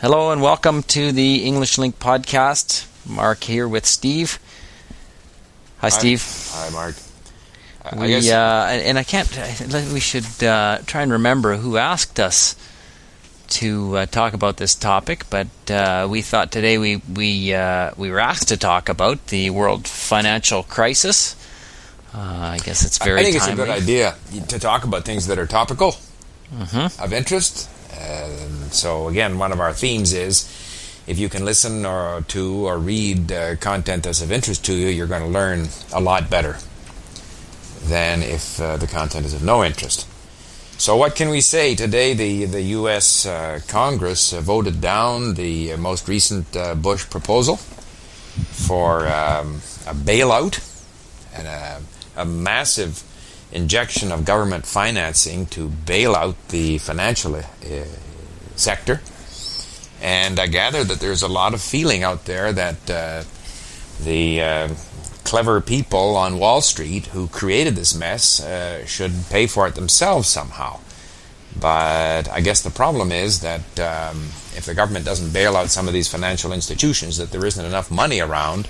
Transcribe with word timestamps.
Hello 0.00 0.30
and 0.32 0.40
welcome 0.42 0.82
to 0.84 1.12
the 1.12 1.44
English 1.44 1.76
LingQ 1.76 1.94
podcast. 1.94 2.86
Mark 3.06 3.44
here 3.44 3.66
with 3.68 3.86
Steve. 3.86 4.38
Hi, 5.78 5.88
Steve. 5.88 6.22
Hi, 6.52 6.68
Mark. 6.70 6.94
I- 7.84 7.96
I 7.96 8.00
We 8.00 8.08
guess- 8.08 8.28
uh, 8.30 8.68
and 8.84 8.98
I 8.98 9.04
can't. 9.04 9.28
We 9.92 10.00
should 10.00 10.42
uh, 10.44 10.78
try 10.86 11.02
and 11.02 11.12
remember 11.12 11.56
who 11.56 11.76
asked 11.78 12.20
us 12.20 12.54
to 13.60 13.96
uh, 13.96 14.06
talk 14.06 14.32
about 14.34 14.58
this 14.58 14.74
topic, 14.74 15.24
but 15.30 15.48
uh, 15.70 16.06
we 16.08 16.22
thought 16.22 16.52
today 16.52 16.78
we 16.78 16.96
we 17.12 17.52
uh, 17.54 17.90
we 17.96 18.10
were 18.10 18.20
asked 18.20 18.48
to 18.48 18.56
talk 18.56 18.88
about 18.88 19.26
the 19.28 19.50
world 19.50 19.88
financial 19.88 20.62
crisis. 20.62 21.34
Uh, 22.14 22.18
I 22.54 22.58
guess 22.58 22.84
it's 22.84 22.98
very. 22.98 23.20
I 23.20 23.24
think 23.24 23.36
it's 23.36 23.46
a 23.48 23.54
good 23.54 23.70
idea 23.70 24.14
to 24.48 24.58
talk 24.58 24.84
about 24.84 25.04
things 25.04 25.26
that 25.28 25.38
are 25.38 25.46
topical, 25.46 25.96
Mhm. 26.54 27.00
of 27.02 27.12
interest. 27.12 27.68
And 28.00 28.72
so, 28.72 29.08
again, 29.08 29.38
one 29.38 29.52
of 29.52 29.60
our 29.60 29.72
themes 29.72 30.12
is 30.12 30.48
if 31.06 31.18
you 31.18 31.28
can 31.28 31.44
listen 31.44 31.84
or 31.84 32.22
to 32.28 32.66
or 32.66 32.78
read 32.78 33.32
uh, 33.32 33.56
content 33.56 34.04
that's 34.04 34.22
of 34.22 34.32
interest 34.32 34.64
to 34.66 34.74
you, 34.74 34.88
you're 34.88 35.06
going 35.06 35.22
to 35.22 35.28
learn 35.28 35.68
a 35.92 36.00
lot 36.00 36.30
better 36.30 36.56
than 37.82 38.22
if 38.22 38.60
uh, 38.60 38.76
the 38.76 38.86
content 38.86 39.26
is 39.26 39.34
of 39.34 39.42
no 39.42 39.64
interest. 39.64 40.06
So, 40.78 40.96
what 40.96 41.14
can 41.14 41.28
we 41.28 41.42
say 41.42 41.74
today? 41.74 42.14
The 42.14 42.46
the 42.46 42.62
U.S. 42.78 43.26
Uh, 43.26 43.60
Congress 43.68 44.32
voted 44.32 44.80
down 44.80 45.34
the 45.34 45.74
uh, 45.74 45.76
most 45.76 46.08
recent 46.08 46.56
uh, 46.56 46.74
Bush 46.74 47.08
proposal 47.10 47.56
for 47.56 49.06
um, 49.06 49.56
a 49.86 49.94
bailout 49.94 50.58
and 51.34 51.46
a, 51.46 51.82
a 52.16 52.24
massive 52.24 53.02
injection 53.52 54.12
of 54.12 54.24
government 54.24 54.66
financing 54.66 55.46
to 55.46 55.68
bail 55.68 56.14
out 56.14 56.36
the 56.48 56.78
financial 56.78 57.36
uh, 57.36 57.42
sector. 58.56 59.00
And 60.00 60.38
I 60.40 60.46
gather 60.46 60.84
that 60.84 61.00
there's 61.00 61.22
a 61.22 61.28
lot 61.28 61.52
of 61.52 61.60
feeling 61.60 62.02
out 62.02 62.24
there 62.24 62.52
that 62.52 62.90
uh, 62.90 63.24
the 64.02 64.42
uh, 64.42 64.68
clever 65.24 65.60
people 65.60 66.16
on 66.16 66.38
Wall 66.38 66.60
Street 66.60 67.06
who 67.06 67.28
created 67.28 67.76
this 67.76 67.94
mess 67.94 68.42
uh, 68.42 68.84
should 68.86 69.12
pay 69.30 69.46
for 69.46 69.66
it 69.66 69.74
themselves 69.74 70.28
somehow. 70.28 70.80
But 71.58 72.28
I 72.28 72.40
guess 72.40 72.62
the 72.62 72.70
problem 72.70 73.12
is 73.12 73.40
that 73.40 73.78
um, 73.80 74.28
if 74.56 74.64
the 74.64 74.74
government 74.74 75.04
doesn't 75.04 75.32
bail 75.32 75.56
out 75.56 75.70
some 75.70 75.88
of 75.88 75.92
these 75.92 76.08
financial 76.08 76.52
institutions, 76.52 77.16
that 77.18 77.30
there 77.30 77.44
isn't 77.44 77.64
enough 77.64 77.90
money 77.90 78.20
around 78.20 78.68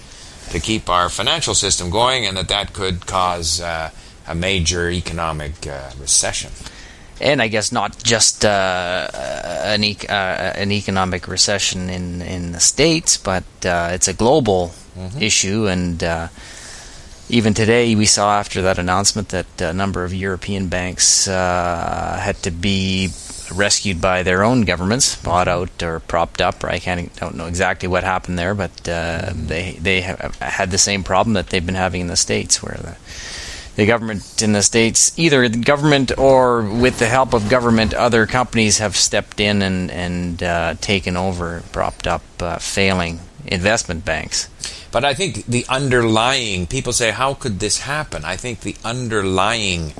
to 0.50 0.58
keep 0.58 0.88
our 0.88 1.08
financial 1.08 1.54
system 1.54 1.90
going, 1.90 2.26
and 2.26 2.36
that 2.36 2.48
that 2.48 2.72
could 2.72 3.06
cause 3.06 3.60
uh, 3.60 3.90
a 4.26 4.34
major 4.34 4.90
economic 4.90 5.66
uh, 5.66 5.90
recession. 6.00 6.50
and 7.20 7.42
I 7.42 7.48
guess 7.48 7.70
not 7.70 8.02
just 8.02 8.44
uh, 8.44 9.08
an 9.64 9.84
e- 9.84 10.08
uh, 10.08 10.12
an 10.62 10.72
economic 10.72 11.28
recession 11.28 11.90
in 11.90 12.22
in 12.22 12.52
the 12.52 12.60
states, 12.60 13.16
but 13.18 13.44
uh, 13.64 13.90
it's 13.92 14.08
a 14.08 14.14
global 14.14 14.72
issue. 15.20 15.66
And 15.68 16.02
uh, 16.02 16.28
even 17.28 17.54
today, 17.54 17.94
we 17.94 18.06
saw 18.06 18.38
after 18.38 18.62
that 18.62 18.78
announcement 18.78 19.28
that 19.28 19.46
a 19.60 19.72
number 19.72 20.04
of 20.04 20.14
European 20.14 20.68
banks 20.68 21.28
uh, 21.28 22.18
had 22.20 22.36
to 22.42 22.50
be 22.50 23.10
rescued 23.54 24.00
by 24.00 24.22
their 24.22 24.42
own 24.42 24.62
governments, 24.62 25.16
bought 25.16 25.48
out 25.48 25.82
or 25.82 26.00
propped 26.00 26.40
up. 26.40 26.64
Or 26.64 26.70
I 26.70 26.78
can't 26.78 27.14
don't 27.16 27.36
know 27.36 27.46
exactly 27.46 27.88
what 27.88 28.02
happened 28.04 28.38
there, 28.38 28.54
but 28.54 28.88
uh, 28.88 29.32
they 29.34 29.76
they 29.80 30.00
have 30.00 30.36
had 30.40 30.70
the 30.70 30.78
same 30.78 31.04
problem 31.04 31.34
that 31.34 31.48
they've 31.50 31.66
been 31.66 31.74
having 31.74 32.00
in 32.00 32.06
the 32.08 32.16
states, 32.16 32.62
where 32.62 32.78
the 32.80 32.96
the 33.76 33.86
government 33.86 34.42
in 34.42 34.52
the 34.52 34.62
states, 34.62 35.18
either 35.18 35.48
the 35.48 35.58
government 35.58 36.16
or 36.18 36.62
with 36.62 36.98
the 36.98 37.06
help 37.06 37.34
of 37.34 37.48
government, 37.48 37.94
other 37.94 38.26
companies 38.26 38.78
have 38.78 38.96
stepped 38.96 39.40
in 39.40 39.62
and 39.62 39.90
and 39.90 40.42
uh, 40.42 40.74
taken 40.80 41.16
over, 41.16 41.62
propped 41.72 42.06
up 42.06 42.22
uh, 42.40 42.58
failing 42.58 43.20
investment 43.46 44.04
banks. 44.04 44.48
But 44.92 45.04
I 45.04 45.14
think 45.14 45.46
the 45.46 45.64
underlying 45.68 46.66
people 46.66 46.92
say, 46.92 47.10
how 47.10 47.34
could 47.34 47.60
this 47.60 47.80
happen? 47.80 48.24
I 48.24 48.36
think 48.36 48.60
the 48.60 48.76
underlying 48.84 49.92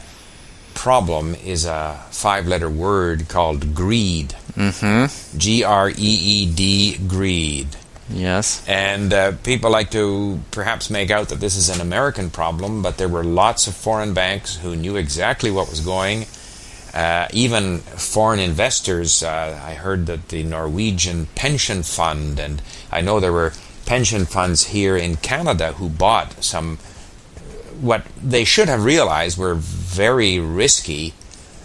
problem 0.75 1.35
is 1.35 1.65
a 1.65 2.01
five 2.11 2.47
letter 2.47 2.69
word 2.69 3.29
called 3.29 3.75
greed. 3.75 4.35
Mm-hmm. 4.55 5.39
G 5.39 5.63
R 5.63 5.91
E 5.91 5.95
E 5.97 6.53
D, 6.53 6.99
greed. 7.07 7.69
Yes. 8.13 8.67
And 8.67 9.13
uh, 9.13 9.33
people 9.45 9.71
like 9.71 9.91
to 9.93 10.41
perhaps 10.51 10.91
make 10.91 11.11
out 11.11 11.29
that 11.29 11.41
this 11.41 11.57
is 11.57 11.69
an 11.69 11.81
American 11.81 12.31
problem, 12.31 12.83
but 12.83 12.99
there 12.99 13.09
were 13.09 13.25
lots 13.25 13.67
of 13.67 13.75
foreign 13.75 14.15
banks 14.15 14.57
who 14.57 14.75
knew 14.75 14.97
exactly 14.97 15.51
what 15.51 15.71
was 15.71 15.81
going. 15.81 16.27
Uh, 16.93 17.29
even 17.33 17.79
foreign 17.79 18.41
investors, 18.41 19.23
uh, 19.23 19.61
I 19.65 19.75
heard 19.75 20.07
that 20.07 20.29
the 20.29 20.43
Norwegian 20.43 21.27
pension 21.37 21.85
fund, 21.85 22.41
and 22.41 22.61
I 22.91 23.01
know 23.01 23.21
there 23.21 23.33
were 23.33 23.53
pension 23.87 24.25
funds 24.25 24.67
here 24.67 24.97
in 24.97 25.17
Canada 25.17 25.75
who 25.75 25.89
bought 25.89 26.43
some, 26.43 26.79
what 27.81 28.05
they 28.21 28.45
should 28.45 28.69
have 28.69 28.85
realized 28.85 29.39
were 29.39 29.55
very 29.55 30.41
risky, 30.41 31.15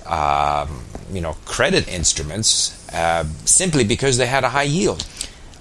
um, 0.06 0.84
you 1.12 1.22
know, 1.22 1.36
credit 1.46 1.88
instruments, 1.88 2.88
uh, 2.94 3.24
simply 3.46 3.84
because 3.84 4.18
they 4.18 4.28
had 4.28 4.44
a 4.44 4.50
high 4.50 4.64
yield. 4.64 5.08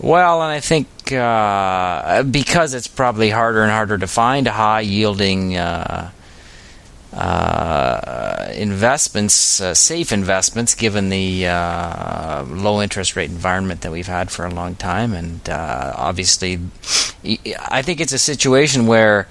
Well, 0.00 0.42
and 0.42 0.50
I 0.50 0.60
think 0.60 1.12
uh, 1.12 2.22
because 2.24 2.74
it's 2.74 2.88
probably 2.88 3.30
harder 3.30 3.62
and 3.62 3.70
harder 3.70 3.98
to 3.98 4.06
find 4.06 4.46
high 4.46 4.80
yielding 4.80 5.56
uh, 5.56 6.10
uh, 7.12 8.48
investments, 8.54 9.60
uh, 9.60 9.72
safe 9.72 10.10
investments, 10.10 10.74
given 10.74 11.10
the 11.10 11.46
uh, 11.46 12.44
low 12.48 12.82
interest 12.82 13.14
rate 13.14 13.30
environment 13.30 13.82
that 13.82 13.92
we've 13.92 14.08
had 14.08 14.32
for 14.32 14.44
a 14.44 14.50
long 14.50 14.74
time. 14.74 15.12
And 15.14 15.48
uh, 15.48 15.92
obviously, 15.96 16.58
I 17.70 17.82
think 17.82 18.00
it's 18.00 18.12
a 18.12 18.18
situation 18.18 18.88
where 18.88 19.28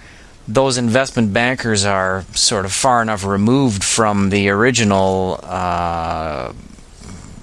those 0.48 0.78
investment 0.78 1.34
bankers 1.34 1.84
are 1.84 2.24
sort 2.34 2.64
of 2.64 2.72
far 2.72 3.02
enough 3.02 3.26
removed 3.26 3.84
from 3.84 4.30
the 4.30 4.50
original 4.50 5.40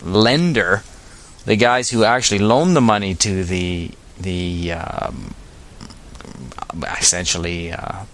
lender 0.02 0.82
the 1.44 1.56
guys 1.56 1.90
who 1.90 2.04
actually 2.04 2.40
loaned 2.40 2.76
the 2.76 2.80
money 2.80 3.14
to 3.14 3.44
the 3.44 3.90
the 4.18 4.72
um, 4.72 5.34
essentially 6.98 7.72
uh, 7.72 8.04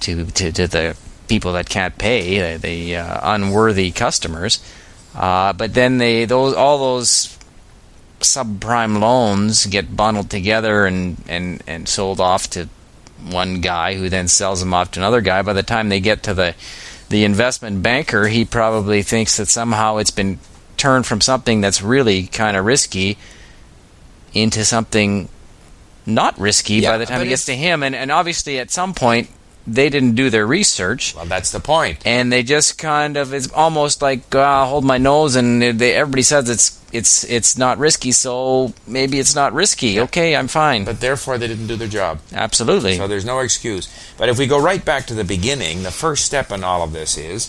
to, 0.00 0.24
to 0.26 0.52
to 0.52 0.66
the 0.66 0.96
people 1.28 1.52
that 1.54 1.68
can't 1.68 1.96
pay 1.96 2.56
the, 2.56 2.58
the 2.58 2.96
uh, 2.96 3.34
unworthy 3.34 3.90
customers. 3.90 4.62
Uh, 5.14 5.52
but 5.52 5.74
then 5.74 5.98
they 5.98 6.24
those 6.24 6.54
all 6.54 6.78
those 6.78 7.38
subprime 8.20 9.00
loans 9.00 9.66
get 9.66 9.96
bundled 9.96 10.30
together 10.30 10.86
and, 10.86 11.16
and, 11.26 11.62
and 11.66 11.88
sold 11.88 12.20
off 12.20 12.48
to 12.48 12.68
one 13.30 13.60
guy 13.60 13.94
who 13.94 14.08
then 14.08 14.28
sells 14.28 14.60
them 14.60 14.72
off 14.72 14.92
to 14.92 15.00
another 15.00 15.20
guy. 15.20 15.42
By 15.42 15.52
the 15.52 15.62
time 15.62 15.88
they 15.88 16.00
get 16.00 16.22
to 16.24 16.34
the 16.34 16.54
the 17.08 17.24
investment 17.24 17.82
banker 17.82 18.28
he 18.28 18.44
probably 18.44 19.02
thinks 19.02 19.36
that 19.36 19.46
somehow 19.46 19.98
it's 19.98 20.10
been 20.10 20.38
turn 20.82 21.04
from 21.04 21.20
something 21.20 21.60
that's 21.60 21.80
really 21.80 22.26
kind 22.26 22.56
of 22.56 22.64
risky 22.64 23.16
into 24.34 24.64
something 24.64 25.28
not 26.06 26.36
risky 26.38 26.74
Yeah, 26.74 26.90
by 26.92 26.98
the 26.98 27.06
time 27.06 27.20
it 27.22 27.28
gets 27.28 27.44
to 27.46 27.54
him. 27.54 27.84
And, 27.84 27.94
and 27.94 28.10
obviously 28.10 28.58
at 28.58 28.70
some 28.72 28.92
point 28.92 29.30
they 29.64 29.88
didn't 29.88 30.16
do 30.16 30.28
their 30.28 30.44
research. 30.44 31.14
Well, 31.14 31.26
that's 31.26 31.52
the 31.52 31.60
point. 31.60 32.04
and 32.04 32.32
they 32.32 32.42
just 32.42 32.78
kind 32.78 33.16
of 33.16 33.32
it's 33.32 33.48
almost 33.52 34.02
like 34.02 34.34
uh, 34.34 34.66
hold 34.66 34.84
my 34.84 34.98
nose 34.98 35.36
and 35.36 35.62
they, 35.62 35.94
everybody 35.94 36.22
says 36.22 36.50
it's 36.50 36.80
it's 36.92 37.22
it's 37.24 37.56
not 37.56 37.78
risky 37.78 38.10
so 38.10 38.74
maybe 38.88 39.20
it's 39.20 39.36
not 39.36 39.52
risky. 39.52 40.00
Okay 40.00 40.34
i'm 40.34 40.48
fine. 40.48 40.84
But 40.84 41.00
therefore, 41.00 41.38
they 41.38 41.46
didn't 41.46 41.68
do 41.68 41.76
their 41.76 41.86
job. 41.86 42.18
absolutely. 42.32 42.96
So 42.96 43.06
there's 43.06 43.24
no 43.24 43.38
excuse. 43.38 43.86
But 44.18 44.28
if 44.28 44.36
we 44.36 44.48
go 44.48 44.60
right 44.60 44.84
back 44.84 45.06
to 45.06 45.14
the 45.14 45.24
beginning, 45.24 45.84
the 45.84 45.92
first 45.92 46.24
step 46.24 46.50
in 46.50 46.64
all 46.64 46.82
of 46.82 46.92
this 46.92 47.16
is 47.16 47.46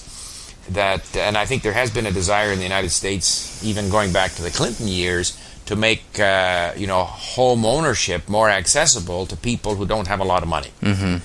that, 0.69 1.15
and 1.17 1.37
I 1.37 1.45
think 1.45 1.63
there 1.63 1.73
has 1.73 1.91
been 1.91 2.05
a 2.05 2.11
desire 2.11 2.51
in 2.51 2.57
the 2.57 2.63
United 2.63 2.91
States, 2.91 3.63
even 3.63 3.89
going 3.89 4.13
back 4.13 4.31
to 4.35 4.41
the 4.41 4.49
Clinton 4.51 4.87
years, 4.87 5.37
to 5.65 5.75
make 5.75 6.19
uh, 6.19 6.73
you 6.75 6.87
know 6.87 7.03
home 7.03 7.65
ownership 7.65 8.27
more 8.27 8.49
accessible 8.49 9.25
to 9.27 9.35
people 9.35 9.75
who 9.75 9.85
don't 9.85 10.07
have 10.07 10.19
a 10.19 10.23
lot 10.25 10.43
of 10.43 10.49
money. 10.49 10.71
hmm 10.81 11.17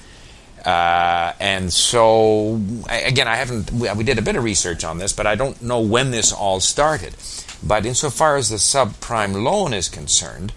Uh, 0.64 1.32
and 1.40 1.72
so, 1.72 2.60
again, 2.90 3.28
I 3.28 3.36
haven't. 3.36 3.70
We, 3.70 3.90
we 3.92 4.04
did 4.04 4.18
a 4.18 4.22
bit 4.22 4.36
of 4.36 4.42
research 4.44 4.84
on 4.84 4.98
this, 4.98 5.12
but 5.12 5.26
I 5.26 5.36
don't 5.36 5.62
know 5.62 5.80
when 5.80 6.10
this 6.10 6.32
all 6.32 6.60
started. 6.60 7.14
But 7.62 7.86
insofar 7.86 8.36
as 8.36 8.48
the 8.48 8.56
subprime 8.58 9.42
loan 9.42 9.72
is 9.72 9.88
concerned, 9.88 10.50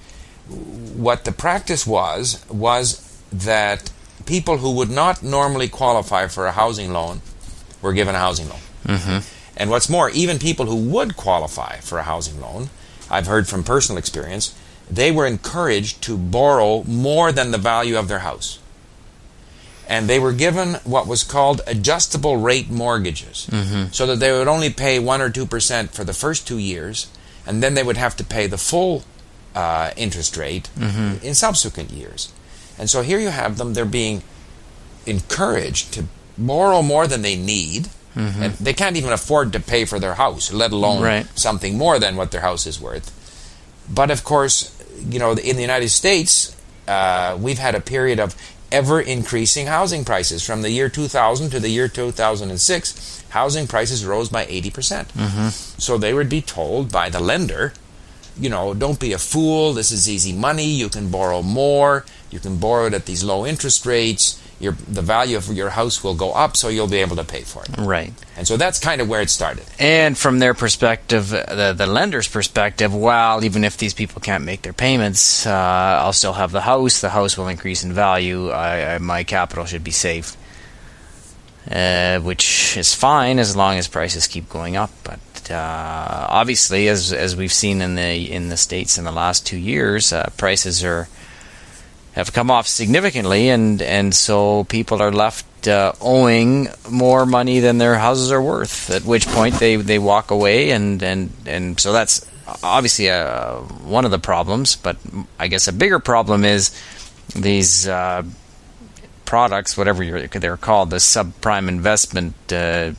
what 0.97 1.23
the 1.23 1.31
practice 1.31 1.87
was 1.87 2.43
was 2.49 2.99
that 3.31 3.91
people 4.25 4.57
who 4.57 4.71
would 4.71 4.89
not 4.89 5.23
normally 5.23 5.69
qualify 5.69 6.27
for 6.27 6.45
a 6.45 6.51
housing 6.51 6.91
loan 6.91 7.21
were 7.81 7.93
given 7.93 8.15
a 8.15 8.19
housing 8.19 8.49
loan. 8.49 8.59
Hmm 8.85 9.19
And 9.57 9.69
what's 9.69 9.89
more, 9.89 10.09
even 10.09 10.39
people 10.39 10.65
who 10.65 10.75
would 10.91 11.15
qualify 11.17 11.77
for 11.81 11.99
a 11.99 12.03
housing 12.03 12.39
loan, 12.39 12.69
I've 13.09 13.27
heard 13.27 13.47
from 13.47 13.63
personal 13.63 13.97
experience, 13.99 14.55
they 14.89 15.11
were 15.11 15.27
encouraged 15.27 16.01
to 16.03 16.17
borrow 16.17 16.83
more 16.85 17.31
than 17.31 17.51
the 17.51 17.57
value 17.57 17.97
of 17.97 18.07
their 18.07 18.19
house. 18.19 18.59
And 19.87 20.07
they 20.07 20.19
were 20.19 20.31
given 20.31 20.75
what 20.85 21.05
was 21.05 21.23
called 21.23 21.61
adjustable 21.67 22.37
rate 22.37 22.69
mortgages, 22.69 23.47
hmm 23.49 23.85
so 23.91 24.05
that 24.07 24.19
they 24.19 24.31
would 24.31 24.47
only 24.47 24.69
pay 24.69 24.99
1 24.99 25.21
or 25.21 25.29
2% 25.29 25.89
for 25.89 26.03
the 26.05 26.13
first 26.13 26.47
two 26.47 26.57
years, 26.57 27.07
and 27.45 27.61
then 27.61 27.73
they 27.73 27.83
would 27.83 27.97
have 27.97 28.15
to 28.17 28.23
pay 28.23 28.47
the 28.47 28.57
full 28.57 29.03
uh, 29.53 29.91
interest 29.97 30.37
rate 30.37 30.69
in 31.23 31.35
subsequent 31.35 31.91
years. 31.91 32.31
And 32.79 32.89
so 32.89 33.01
here 33.01 33.19
you 33.19 33.29
have 33.31 33.57
them; 33.57 33.73
they're 33.73 33.85
being 33.85 34.23
encouraged 35.05 35.91
to 35.93 36.05
borrow 36.37 36.81
more 36.81 37.05
than 37.07 37.21
they 37.21 37.35
need. 37.35 37.89
And 38.15 38.53
they 38.59 38.73
can't 38.73 38.97
even 38.97 39.11
afford 39.13 39.53
to 39.53 39.59
pay 39.59 39.85
for 39.85 39.99
their 39.99 40.15
house, 40.15 40.51
let 40.51 40.71
alone 40.71 41.01
Right. 41.01 41.25
something 41.35 41.77
more 41.77 41.97
than 41.99 42.15
what 42.17 42.31
their 42.31 42.41
house 42.41 42.65
is 42.67 42.79
worth. 42.79 43.11
But 43.89 44.11
of 44.11 44.23
course, 44.23 44.71
you 45.09 45.17
know, 45.19 45.31
in 45.31 45.55
the 45.55 45.61
United 45.61 45.89
States, 45.89 46.55
uh, 46.87 47.37
we've 47.39 47.59
had 47.59 47.73
a 47.75 47.79
period 47.79 48.19
of 48.19 48.35
ever 48.71 49.01
increasing 49.01 49.67
housing 49.67 50.03
prices. 50.05 50.43
From 50.43 50.61
the 50.61 50.69
year 50.71 50.89
2000 50.89 51.49
to 51.51 51.59
the 51.59 51.69
year 51.69 51.87
2006, 51.87 53.23
housing 53.29 53.67
prices 53.67 54.05
rose 54.05 54.29
by 54.29 54.45
80%. 54.45 54.73
percent 54.73 55.07
So 55.77 55.97
they 55.97 56.13
would 56.13 56.29
be 56.29 56.41
told 56.41 56.91
by 56.91 57.09
the 57.09 57.19
lender, 57.19 57.73
you 58.39 58.49
know, 58.49 58.73
don't 58.73 58.99
be 58.99 59.13
a 59.13 59.17
fool. 59.19 59.73
This 59.73 59.91
is 59.91 60.09
easy 60.09 60.33
money. 60.33 60.65
You 60.65 60.89
can 60.89 61.09
borrow 61.09 61.41
more. 61.41 62.05
You 62.29 62.39
can 62.39 62.57
borrow 62.57 62.85
it 62.87 62.93
at 62.93 63.05
these 63.05 63.23
low 63.23 63.45
interest 63.45 63.85
rates. 63.85 64.37
Your, 64.61 64.73
the 64.87 65.01
value 65.01 65.37
of 65.37 65.47
your 65.47 65.69
house 65.69 66.03
will 66.03 66.13
go 66.15 66.31
up, 66.33 66.55
so 66.55 66.69
you'll 66.69 66.87
be 66.87 67.01
able 67.01 67.15
to 67.15 67.23
pay 67.23 67.41
for 67.41 67.63
it. 67.63 67.69
Right. 67.77 68.13
And 68.37 68.47
so 68.47 68.57
that's 68.57 68.79
kind 68.79 69.01
of 69.01 69.09
where 69.09 69.21
it 69.21 69.29
started. 69.29 69.65
And 69.79 70.17
from 70.17 70.39
their 70.39 70.53
perspective, 70.53 71.29
the 71.29 71.73
the 71.75 71.87
lender's 71.87 72.27
perspective, 72.27 72.93
well, 72.93 73.43
even 73.43 73.63
if 73.63 73.77
these 73.77 73.93
people 73.93 74.21
can't 74.21 74.45
make 74.45 74.61
their 74.61 74.73
payments, 74.73 75.45
uh, 75.45 76.01
I'll 76.03 76.13
still 76.13 76.33
have 76.33 76.51
the 76.51 76.61
house. 76.61 77.01
The 77.01 77.09
house 77.09 77.37
will 77.37 77.47
increase 77.47 77.83
in 77.83 77.93
value. 77.93 78.49
I, 78.49 78.95
I, 78.95 78.97
my 78.99 79.23
capital 79.23 79.65
should 79.65 79.83
be 79.83 79.91
safe, 79.91 80.37
uh, 81.69 82.19
which 82.19 82.77
is 82.77 82.93
fine 82.93 83.39
as 83.39 83.55
long 83.55 83.77
as 83.77 83.87
prices 83.87 84.27
keep 84.27 84.47
going 84.49 84.75
up. 84.75 84.91
But 85.03 85.51
uh, 85.51 86.27
obviously, 86.29 86.87
as 86.87 87.11
as 87.13 87.35
we've 87.35 87.53
seen 87.53 87.81
in 87.81 87.95
the 87.95 88.31
in 88.31 88.49
the 88.49 88.57
states 88.57 88.97
in 88.97 89.05
the 89.05 89.11
last 89.11 89.45
two 89.45 89.57
years, 89.57 90.13
uh, 90.13 90.29
prices 90.37 90.83
are 90.83 91.07
have 92.13 92.33
come 92.33 92.51
off 92.51 92.67
significantly, 92.67 93.49
and 93.49 93.81
and 93.81 94.13
so 94.13 94.63
people 94.65 95.01
are 95.01 95.11
left 95.11 95.67
uh, 95.67 95.93
owing 96.01 96.67
more 96.89 97.25
money 97.25 97.59
than 97.59 97.77
their 97.77 97.95
houses 97.97 98.31
are 98.31 98.41
worth. 98.41 98.89
At 98.89 99.05
which 99.05 99.27
point 99.27 99.55
they, 99.59 99.75
they 99.77 99.99
walk 99.99 100.31
away, 100.31 100.71
and, 100.71 101.01
and 101.03 101.31
and 101.45 101.79
so 101.79 101.93
that's 101.93 102.25
obviously 102.63 103.09
uh, 103.09 103.55
one 103.87 104.03
of 104.05 104.11
the 104.11 104.19
problems. 104.19 104.75
But 104.75 104.97
I 105.39 105.47
guess 105.47 105.67
a 105.67 105.73
bigger 105.73 105.99
problem 105.99 106.43
is 106.43 106.71
these 107.35 107.87
uh, 107.87 108.23
products, 109.25 109.77
whatever 109.77 110.03
you're, 110.03 110.27
they're 110.27 110.57
called, 110.57 110.89
the 110.89 110.97
subprime 110.97 111.67
investment. 111.69 112.33
Uh, 112.51 112.91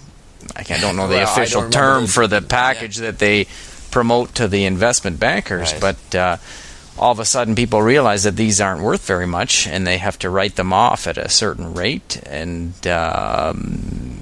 I 0.56 0.62
don't 0.62 0.96
know 0.96 1.06
the 1.06 1.16
Well, 1.16 1.32
official 1.32 1.68
term 1.70 2.02
the- 2.06 2.08
for 2.12 2.26
the 2.26 2.40
package 2.40 2.96
that 2.96 3.18
they 3.18 3.46
promote 3.90 4.34
to 4.36 4.48
the 4.48 4.64
investment 4.64 5.20
bankers, 5.20 5.72
Right. 5.72 5.80
but. 6.10 6.14
Uh, 6.14 6.36
all 6.98 7.12
of 7.12 7.18
a 7.18 7.24
sudden 7.24 7.54
people 7.54 7.80
realize 7.82 8.22
that 8.24 8.36
these 8.36 8.60
aren't 8.60 8.82
worth 8.82 9.06
very 9.06 9.26
much 9.26 9.66
and 9.66 9.86
they 9.86 9.98
have 9.98 10.18
to 10.18 10.28
write 10.30 10.56
them 10.56 10.72
off 10.72 11.06
at 11.06 11.16
a 11.18 11.28
certain 11.28 11.72
rate 11.74 12.20
and 12.26 12.86
um, 12.86 14.18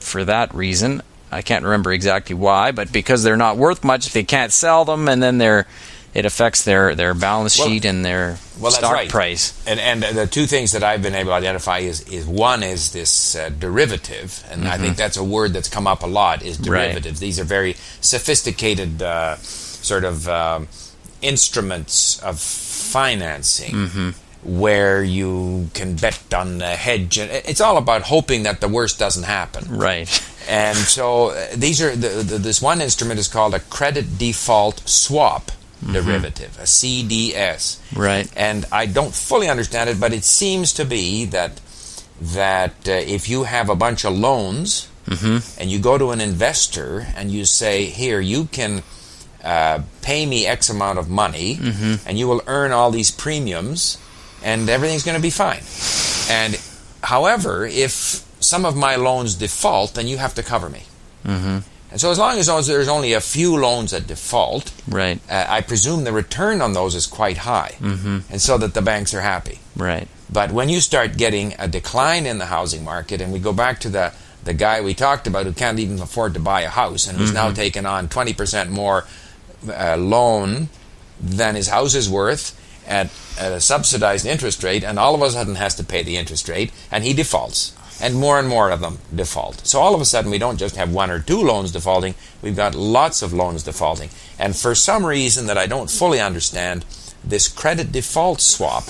for 0.00 0.24
that 0.24 0.52
reason 0.54 1.02
i 1.32 1.42
can't 1.42 1.64
remember 1.64 1.92
exactly 1.92 2.34
why 2.34 2.70
but 2.72 2.92
because 2.92 3.22
they're 3.22 3.36
not 3.36 3.56
worth 3.56 3.84
much 3.84 4.12
they 4.12 4.22
can't 4.24 4.52
sell 4.52 4.84
them 4.84 5.08
and 5.08 5.22
then 5.22 5.38
they're 5.38 5.66
it 6.12 6.24
affects 6.26 6.64
their, 6.64 6.96
their 6.96 7.14
balance 7.14 7.56
Well- 7.56 7.68
sheet 7.68 7.84
and 7.84 8.04
their 8.04 8.36
Well, 8.58 8.72
stock 8.72 8.92
right. 8.92 9.08
price 9.08 9.54
And 9.64 9.78
and 9.78 10.02
the 10.02 10.26
two 10.26 10.46
things 10.46 10.72
that 10.72 10.82
I've 10.82 11.02
been 11.02 11.14
able 11.14 11.30
to 11.30 11.36
identify 11.36 11.78
is 11.78 12.00
is 12.08 12.26
one 12.26 12.64
is 12.64 12.90
this 12.90 13.36
uh, 13.36 13.48
derivative, 13.50 14.42
and 14.50 14.66
I 14.66 14.76
think 14.76 14.96
that's 14.96 15.16
a 15.16 15.22
word 15.22 15.52
that's 15.52 15.68
come 15.68 15.86
up 15.86 16.02
a 16.02 16.08
lot. 16.08 16.42
Is 16.42 16.58
Mm-hmm. 16.58 16.72
Right. 16.72 16.80
derivatives? 16.86 17.20
These 17.20 17.38
are 17.38 17.44
very 17.44 17.76
sophisticated 18.00 19.00
uh, 19.00 19.36
sort 19.36 20.02
of 20.02 20.28
um, 20.28 20.66
instruments 21.22 22.18
of 22.22 22.40
financing. 22.40 23.74
Mm-hmm. 23.74 24.10
Where 24.42 25.04
you 25.04 25.68
can 25.74 25.96
bet 25.96 26.32
on 26.32 26.56
the 26.56 26.68
hedge, 26.68 27.18
it's 27.18 27.60
all 27.60 27.76
about 27.76 28.00
hoping 28.00 28.44
that 28.44 28.62
the 28.62 28.68
worst 28.68 28.98
doesn't 28.98 29.24
happen. 29.24 29.66
right 29.68 30.08
And 30.48 30.78
so 30.78 31.28
uh, 31.28 31.46
these 31.54 31.82
are 31.82 31.94
the, 31.94 32.08
the, 32.22 32.38
this 32.38 32.62
one 32.62 32.80
instrument 32.80 33.20
is 33.20 33.28
called 33.28 33.52
a 33.52 33.60
credit 33.60 34.16
default 34.16 34.88
swap 34.88 35.52
derivative, 35.92 36.58
a 36.58 36.64
CDS. 36.64 37.78
Right. 37.96 38.30
And 38.36 38.66
I 38.72 38.86
don't 38.86 39.14
fully 39.14 39.48
understand 39.48 39.90
it, 39.90 40.00
but 40.00 40.12
it 40.12 40.24
seems 40.24 40.72
to 40.74 40.84
be 40.84 41.24
that 41.26 41.60
that 42.20 42.88
uh, 42.88 42.92
if 42.92 43.28
you 43.28 43.44
have 43.44 43.70
a 43.70 43.74
bunch 43.74 44.04
of 44.04 44.12
loans 44.16 44.88
and 45.58 45.70
you 45.70 45.78
go 45.78 45.96
to 45.96 46.10
an 46.10 46.20
investor 46.20 47.06
and 47.16 47.30
you 47.30 47.44
say, 47.44 47.86
"Here, 47.86 48.20
you 48.20 48.46
can 48.46 48.82
uh, 49.44 49.82
pay 50.02 50.26
me 50.26 50.46
X 50.46 50.70
amount 50.70 50.98
of 50.98 51.08
money, 51.08 51.58
and 52.06 52.18
you 52.18 52.28
will 52.28 52.42
earn 52.46 52.72
all 52.72 52.90
these 52.90 53.10
premiums, 53.10 53.98
and 54.42 54.68
everything's 54.68 55.04
going 55.04 55.16
to 55.16 55.22
be 55.22 55.30
fine." 55.30 55.62
And 56.30 56.60
however, 57.02 57.66
if 57.66 58.24
some 58.40 58.64
of 58.64 58.76
my 58.76 58.96
loans 58.96 59.34
default, 59.34 59.94
then 59.94 60.06
you 60.06 60.18
have 60.18 60.34
to 60.34 60.42
cover 60.42 60.68
me. 60.68 60.84
Mm-hmm. 61.24 61.58
And 61.92 62.00
so, 62.00 62.10
as 62.10 62.18
long 62.18 62.38
as 62.38 62.46
there's 62.66 62.88
only 62.88 63.12
a 63.14 63.20
few 63.20 63.56
loans 63.56 63.90
that 63.90 64.06
default, 64.06 64.72
right 64.86 65.20
uh, 65.28 65.46
I 65.48 65.60
presume 65.60 66.04
the 66.04 66.12
return 66.12 66.62
on 66.62 66.72
those 66.72 66.94
is 66.94 67.06
quite 67.06 67.38
high, 67.38 67.74
mm-hmm. 67.80 68.18
and 68.30 68.40
so 68.40 68.58
that 68.58 68.74
the 68.74 68.82
banks 68.82 69.12
are 69.12 69.20
happy. 69.20 69.58
right 69.76 70.06
But 70.32 70.52
when 70.52 70.68
you 70.68 70.80
start 70.80 71.16
getting 71.16 71.54
a 71.58 71.66
decline 71.66 72.26
in 72.26 72.38
the 72.38 72.46
housing 72.46 72.84
market, 72.84 73.20
and 73.20 73.32
we 73.32 73.40
go 73.40 73.52
back 73.52 73.80
to 73.80 73.88
the 73.88 74.12
the 74.44 74.54
guy 74.54 74.80
we 74.80 74.94
talked 74.94 75.26
about 75.26 75.46
who 75.46 75.52
can't 75.52 75.78
even 75.78 76.00
afford 76.00 76.34
to 76.34 76.40
buy 76.40 76.62
a 76.62 76.68
house 76.68 77.06
and 77.06 77.18
who's 77.18 77.32
now 77.32 77.52
taking 77.52 77.84
on 77.84 78.08
20% 78.08 78.70
more 78.70 79.04
uh, 79.68 79.96
loan 79.96 80.68
than 81.20 81.54
his 81.54 81.68
house 81.68 81.94
is 81.94 82.08
worth 82.08 82.56
at, 82.86 83.10
at 83.38 83.52
a 83.52 83.60
subsidized 83.60 84.26
interest 84.26 84.62
rate, 84.62 84.82
and 84.82 84.98
all 84.98 85.14
of 85.14 85.22
a 85.22 85.30
sudden 85.30 85.54
has 85.56 85.74
to 85.76 85.84
pay 85.84 86.02
the 86.02 86.16
interest 86.16 86.48
rate, 86.48 86.72
and 86.90 87.04
he 87.04 87.12
defaults. 87.12 87.74
And 88.02 88.14
more 88.14 88.38
and 88.38 88.48
more 88.48 88.70
of 88.70 88.80
them 88.80 88.98
default. 89.14 89.66
So 89.66 89.78
all 89.78 89.94
of 89.94 90.00
a 90.00 90.06
sudden, 90.06 90.30
we 90.30 90.38
don't 90.38 90.56
just 90.56 90.76
have 90.76 90.90
one 90.90 91.10
or 91.10 91.20
two 91.20 91.42
loans 91.42 91.70
defaulting, 91.70 92.14
we've 92.40 92.56
got 92.56 92.74
lots 92.74 93.20
of 93.20 93.34
loans 93.34 93.62
defaulting. 93.62 94.08
And 94.38 94.56
for 94.56 94.74
some 94.74 95.04
reason 95.04 95.46
that 95.46 95.58
I 95.58 95.66
don't 95.66 95.90
fully 95.90 96.18
understand, 96.18 96.86
this 97.22 97.46
credit 97.46 97.92
default 97.92 98.40
swap 98.40 98.84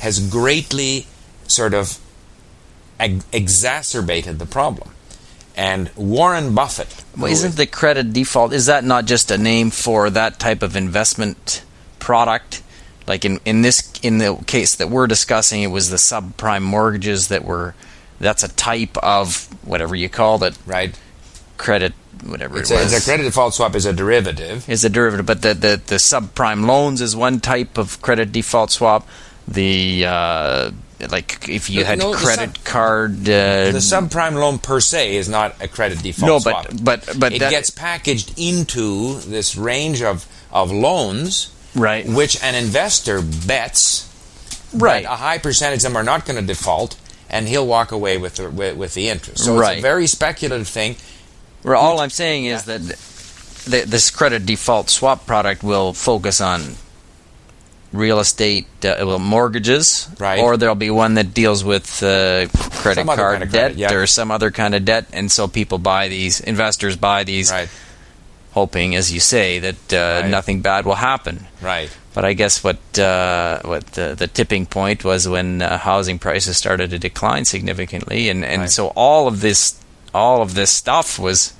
has 0.00 0.26
greatly 0.30 1.06
sort 1.46 1.74
of 1.74 1.98
ag- 2.98 3.22
exacerbated 3.32 4.38
the 4.38 4.46
problem. 4.46 4.93
And 5.56 5.90
Warren 5.94 6.54
Buffett. 6.54 7.04
well, 7.16 7.30
isn't 7.30 7.56
the 7.56 7.66
credit 7.66 8.12
default 8.12 8.52
is 8.52 8.66
that 8.66 8.82
not 8.84 9.04
just 9.04 9.30
a 9.30 9.38
name 9.38 9.70
for 9.70 10.10
that 10.10 10.38
type 10.40 10.62
of 10.62 10.74
investment 10.74 11.62
product 12.00 12.62
like 13.06 13.24
in, 13.24 13.38
in 13.44 13.62
this 13.62 13.92
in 14.02 14.18
the 14.18 14.36
case 14.46 14.74
that 14.76 14.88
we're 14.90 15.06
discussing 15.06 15.62
it 15.62 15.68
was 15.68 15.90
the 15.90 15.96
subprime 15.96 16.62
mortgages 16.62 17.28
that 17.28 17.44
were 17.44 17.74
that's 18.18 18.42
a 18.42 18.48
type 18.48 18.96
of 18.98 19.46
whatever 19.64 19.94
you 19.94 20.08
called 20.08 20.42
it 20.42 20.58
right? 20.66 20.98
credit 21.56 21.92
whatever 22.26 22.58
It's 22.58 22.70
it 22.70 22.78
a, 22.78 22.82
it's 22.82 23.02
a 23.06 23.08
credit 23.08 23.24
default 23.24 23.54
swap 23.54 23.74
is 23.74 23.86
a 23.86 23.92
derivative. 23.92 24.68
is 24.68 24.84
a 24.84 24.88
derivative, 24.90 25.26
but 25.26 25.42
the, 25.42 25.54
the, 25.54 25.80
the 25.86 25.96
subprime 25.96 26.66
loans 26.66 27.00
is 27.00 27.14
one 27.14 27.40
type 27.40 27.76
of 27.78 28.00
credit 28.02 28.32
default 28.32 28.70
swap. 28.70 29.06
The 29.46 30.06
uh, 30.06 30.70
like 31.10 31.48
if 31.48 31.70
you 31.70 31.84
had 31.84 31.98
no, 31.98 32.12
the 32.12 32.18
credit 32.18 32.56
sub- 32.56 32.64
card, 32.64 33.12
uh, 33.22 33.72
The 33.72 33.78
subprime 33.78 34.34
loan 34.34 34.58
per 34.58 34.80
se 34.80 35.16
is 35.16 35.28
not 35.28 35.60
a 35.60 35.68
credit 35.68 36.02
default 36.02 36.28
no, 36.28 36.38
swap. 36.38 36.66
but 36.68 36.84
but 37.06 37.20
but 37.20 37.32
it 37.32 37.40
that, 37.40 37.50
gets 37.50 37.70
packaged 37.70 38.38
into 38.38 39.20
this 39.20 39.56
range 39.56 40.02
of, 40.02 40.26
of 40.52 40.70
loans, 40.70 41.52
right, 41.74 42.06
which 42.06 42.42
an 42.42 42.54
investor 42.54 43.20
bets 43.22 44.08
right, 44.72 45.04
that 45.04 45.12
a 45.12 45.16
high 45.16 45.38
percentage 45.38 45.78
of 45.78 45.82
them 45.92 45.96
are 45.96 46.04
not 46.04 46.26
going 46.26 46.40
to 46.40 46.46
default, 46.46 46.96
and 47.28 47.48
he'll 47.48 47.66
walk 47.66 47.92
away 47.92 48.18
with 48.18 48.36
the, 48.36 48.50
with, 48.50 48.76
with 48.76 48.94
the 48.94 49.08
interest. 49.08 49.44
So 49.44 49.58
it's 49.60 49.78
a 49.78 49.80
very 49.80 50.06
speculative 50.06 50.68
thing. 50.68 50.96
Well, 51.62 51.80
all 51.80 52.00
I'm 52.00 52.10
saying 52.10 52.44
is 52.44 52.64
that 52.64 52.80
th- 52.80 53.84
this 53.86 54.10
credit 54.10 54.46
default 54.46 54.90
swap 54.90 55.26
product 55.26 55.62
will 55.62 55.92
focus 55.92 56.40
on 56.40 56.76
real 57.94 58.18
estate, 58.20 58.66
uh, 58.84 58.96
well, 59.06 59.18
mortgages, 59.18 60.08
Right. 60.18 60.40
or 60.40 60.56
there'll 60.56 60.74
be 60.74 60.90
one 60.90 61.14
that 61.14 61.32
deals 61.32 61.62
with 61.64 62.02
uh, 62.02 62.48
credit 62.82 63.06
Some 63.06 63.06
card 63.06 63.18
kind 63.38 63.42
of 63.44 63.50
debt 63.52 63.60
credit, 63.72 63.78
yeah. 63.78 63.92
or 63.94 64.06
some 64.06 64.30
other 64.30 64.50
kind 64.50 64.74
of 64.74 64.84
debt, 64.84 65.06
and 65.12 65.30
so 65.30 65.46
people 65.48 65.78
buy 65.78 66.08
these, 66.08 66.40
investors 66.40 66.96
buy 66.96 67.24
these, 67.24 67.50
Right, 67.52 67.68
hoping, 68.52 68.94
as 68.94 69.12
you 69.12 69.20
say, 69.20 69.58
that 69.60 69.92
uh, 69.92 70.20
Right. 70.22 70.30
nothing 70.30 70.60
bad 70.60 70.84
will 70.84 70.96
happen. 70.96 71.46
right. 71.62 71.90
But 72.14 72.24
I 72.24 72.32
guess 72.34 72.62
what 72.62 72.78
uh, 72.96 73.58
what 73.64 73.86
the, 73.98 74.14
the 74.16 74.28
tipping 74.28 74.66
point 74.66 75.02
was 75.04 75.26
when 75.26 75.60
uh, 75.60 75.78
housing 75.78 76.20
prices 76.20 76.56
started 76.56 76.90
to 76.90 76.98
decline 77.00 77.44
significantly, 77.44 78.28
and, 78.28 78.44
and 78.44 78.70
so 78.70 78.92
all 78.94 79.26
of 79.26 79.40
this 79.40 79.74
all 80.14 80.40
of 80.40 80.54
this 80.54 80.70
stuff 80.70 81.18
was 81.18 81.54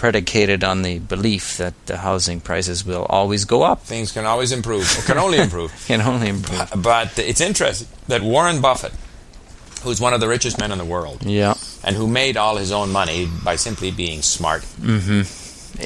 predicated 0.00 0.64
on 0.64 0.80
the 0.80 0.98
belief 0.98 1.58
that 1.58 1.74
the 1.84 1.98
housing 1.98 2.40
prices 2.40 2.86
will 2.86 3.04
always 3.10 3.44
go 3.44 3.62
up, 3.62 3.82
Things 3.82 4.12
can 4.12 4.24
always 4.24 4.50
improve, 4.50 4.86
or 4.98 5.02
can 5.02 5.18
only 5.18 5.36
improve. 5.38 5.70
can 5.86 6.00
only 6.00 6.28
improve. 6.30 6.72
But 6.74 7.18
it's 7.18 7.40
interesting 7.42 7.86
that 8.08 8.22
Warren 8.22 8.62
Buffett, 8.62 8.94
who's 9.82 10.00
one 10.00 10.14
of 10.14 10.20
the 10.20 10.26
richest 10.28 10.58
men 10.58 10.72
in 10.72 10.78
the 10.78 10.86
world, 10.86 11.22
Yeah, 11.26 11.52
and 11.84 11.96
who 11.96 12.06
made 12.06 12.38
all 12.38 12.56
his 12.56 12.72
own 12.72 12.90
money 12.90 13.28
by 13.44 13.56
simply 13.56 13.90
being 13.90 14.22
smart, 14.22 14.64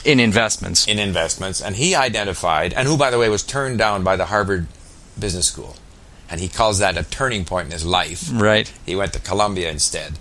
in 0.04 0.20
investments. 0.20 0.86
in 0.86 0.98
investments, 1.00 1.60
and 1.60 1.74
he 1.74 1.96
identified, 1.96 2.72
and 2.72 2.86
who, 2.86 2.96
by 2.96 3.10
the 3.10 3.18
way, 3.18 3.28
was 3.28 3.42
turned 3.42 3.78
down 3.78 4.04
by 4.04 4.14
the 4.16 4.26
Harvard 4.26 4.68
Business 5.18 5.46
School, 5.48 5.74
and 6.30 6.40
he 6.40 6.48
calls 6.48 6.78
that 6.78 6.96
a 6.96 7.02
turning 7.02 7.44
point 7.44 7.66
in 7.66 7.72
his 7.72 7.84
life. 7.84 8.30
Right. 8.32 8.72
He 8.86 8.94
went 8.94 9.12
to 9.14 9.18
Columbia 9.18 9.70
instead, 9.72 10.12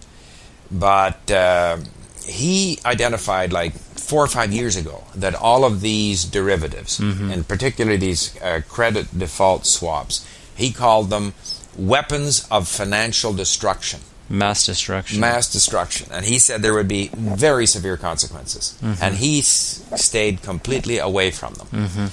but 0.72 1.30
uh, 1.30 1.78
he 2.26 2.80
identified 2.86 3.52
like 3.54 3.74
four 3.74 4.24
or 4.24 4.28
five 4.28 4.52
years 4.52 4.76
ago 4.76 5.04
that 5.16 5.36
all 5.36 5.66
of 5.66 5.82
these 5.82 6.26
derivatives, 6.26 7.00
mm-hmm. 7.00 7.32
and 7.32 7.48
particularly 7.48 7.98
these 7.98 8.40
uh, 8.42 8.62
credit 8.68 9.18
default 9.18 9.66
swaps, 9.66 10.26
he 10.56 10.72
called 10.72 11.10
them 11.10 11.34
weapons 11.78 12.48
of 12.52 12.68
financial 12.68 13.34
destruction 13.34 14.00
Mass 14.30 14.66
destruction. 14.66 15.20
mass 15.20 15.52
destruction. 15.52 16.08
And 16.12 16.26
he 16.26 16.40
said 16.40 16.62
there 16.62 16.74
would 16.74 16.88
be 16.88 17.10
very 17.14 17.66
severe 17.66 17.98
consequences. 17.98 18.78
Mm-hmm. 18.82 19.04
And 19.04 19.16
he 19.16 19.40
s- 19.40 19.84
stayed 19.96 20.42
completely 20.42 20.98
away 20.98 21.30
from 21.32 21.54
them. 21.56 21.68
Mm-hmm. 21.68 22.06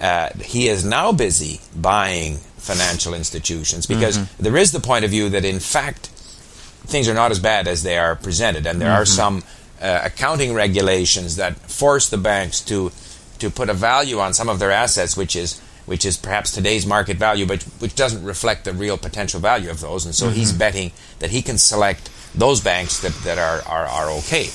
Uh, 0.00 0.28
he 0.42 0.68
is 0.68 0.84
now 0.84 1.12
busy 1.12 1.60
buying 1.76 2.36
financial 2.56 3.14
institutions 3.14 3.86
because 3.86 4.18
there 4.36 4.56
is 4.56 4.72
the 4.72 4.80
point 4.80 5.04
of 5.04 5.10
view 5.10 5.28
that, 5.28 5.44
in 5.44 5.60
fact, 5.60 6.06
things 6.86 7.08
are 7.08 7.14
not 7.14 7.30
as 7.30 7.38
bad 7.38 7.68
as 7.68 7.82
they 7.82 7.98
are 7.98 8.16
presented. 8.16 8.66
And 8.66 8.80
there 8.80 8.92
are 8.92 9.04
some 9.04 9.42
uh, 9.80 10.00
accounting 10.04 10.54
regulations 10.54 11.36
that 11.36 11.56
force 11.56 12.08
the 12.08 12.18
banks 12.18 12.60
to, 12.62 12.90
to 13.38 13.50
put 13.50 13.68
a 13.68 13.74
value 13.74 14.18
on 14.18 14.34
some 14.34 14.48
of 14.48 14.58
their 14.58 14.70
assets, 14.72 15.16
which 15.16 15.36
is 15.36 15.60
which 15.86 16.04
is 16.04 16.18
perhaps 16.18 16.52
today's 16.52 16.84
market 16.84 17.16
value, 17.16 17.46
but 17.46 17.62
which 17.78 17.94
doesn't 17.94 18.22
reflect 18.22 18.66
the 18.66 18.74
real 18.74 18.98
potential 18.98 19.40
value 19.40 19.70
of 19.70 19.80
those. 19.80 20.04
And 20.04 20.14
so 20.14 20.28
he's 20.28 20.52
betting 20.52 20.92
that 21.20 21.30
he 21.30 21.40
can 21.40 21.56
select 21.56 22.10
those 22.34 22.60
banks 22.60 23.00
that, 23.00 23.14
that 23.24 23.38
are, 23.38 23.62
are, 23.66 23.86
are 23.86 24.10
okay. 24.18 24.50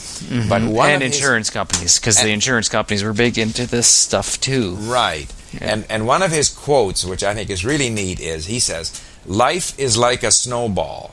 But 0.48 0.62
one 0.62 0.92
and 0.92 1.02
of 1.02 1.08
his- 1.08 1.18
insurance 1.18 1.50
companies, 1.50 2.00
because 2.00 2.22
the 2.22 2.30
insurance 2.30 2.70
companies 2.70 3.04
were 3.04 3.14
big 3.14 3.40
into 3.40 3.66
this 3.66 3.88
stuff 3.88 4.40
too. 4.40 4.76
Right. 4.76 5.34
And 5.60 5.86
and 5.90 6.08
one 6.08 6.22
of 6.22 6.32
his 6.32 6.50
quotes, 6.50 7.04
which 7.06 7.24
I 7.24 7.34
think 7.34 7.50
is 7.50 7.66
really 7.66 7.90
neat, 7.90 8.20
is 8.20 8.46
he 8.46 8.60
says, 8.60 9.02
"Life 9.26 9.78
is 9.80 9.98
like 9.98 10.24
a 10.24 10.32
snowball. 10.32 11.12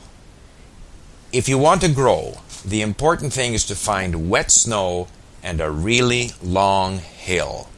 If 1.31 1.47
you 1.47 1.57
want 1.57 1.81
to 1.81 1.89
grow, 1.89 2.37
the 2.65 2.81
important 2.81 3.33
thing 3.33 3.53
is 3.53 3.65
to 3.65 3.75
find 3.75 4.29
wet 4.29 4.51
snow 4.51 5.07
and 5.43 5.61
a 5.61 5.71
really 5.71 6.31
long 6.41 6.99
hill." 6.99 7.69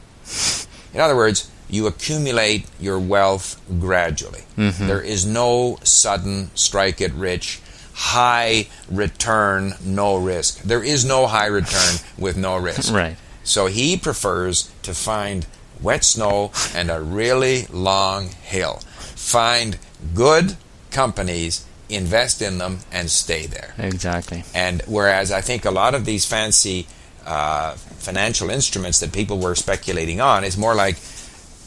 In 0.93 0.99
other 0.99 1.15
words, 1.15 1.49
you 1.69 1.87
accumulate 1.87 2.67
your 2.79 2.99
wealth 2.99 3.59
gradually. 3.79 4.43
Mm-hmm. 4.57 4.87
There 4.87 5.01
is 5.01 5.25
no 5.25 5.79
sudden 5.83 6.51
strike 6.55 7.01
it 7.01 7.11
rich, 7.13 7.61
high 7.93 8.67
return, 8.89 9.73
no 9.83 10.17
risk. 10.17 10.61
There 10.61 10.83
is 10.83 11.03
no 11.03 11.27
high 11.27 11.47
return 11.47 11.95
with 12.17 12.37
no 12.37 12.57
risk. 12.57 12.93
Right. 12.93 13.17
So 13.43 13.65
he 13.65 13.97
prefers 13.97 14.71
to 14.83 14.93
find 14.93 15.47
wet 15.81 16.03
snow 16.03 16.51
and 16.75 16.89
a 16.89 17.01
really 17.01 17.65
long 17.71 18.29
hill. 18.29 18.79
Find 19.15 19.77
good 20.13 20.55
companies, 20.91 21.65
invest 21.95 22.41
in 22.41 22.57
them, 22.57 22.79
and 22.91 23.09
stay 23.09 23.45
there. 23.45 23.73
Exactly. 23.77 24.43
And 24.53 24.81
whereas 24.87 25.31
I 25.31 25.41
think 25.41 25.65
a 25.65 25.71
lot 25.71 25.95
of 25.95 26.05
these 26.05 26.25
fancy 26.25 26.87
uh, 27.25 27.73
financial 27.75 28.49
instruments 28.49 28.99
that 28.99 29.11
people 29.11 29.39
were 29.39 29.55
speculating 29.55 30.21
on 30.21 30.43
is 30.43 30.57
more 30.57 30.75
like 30.75 30.97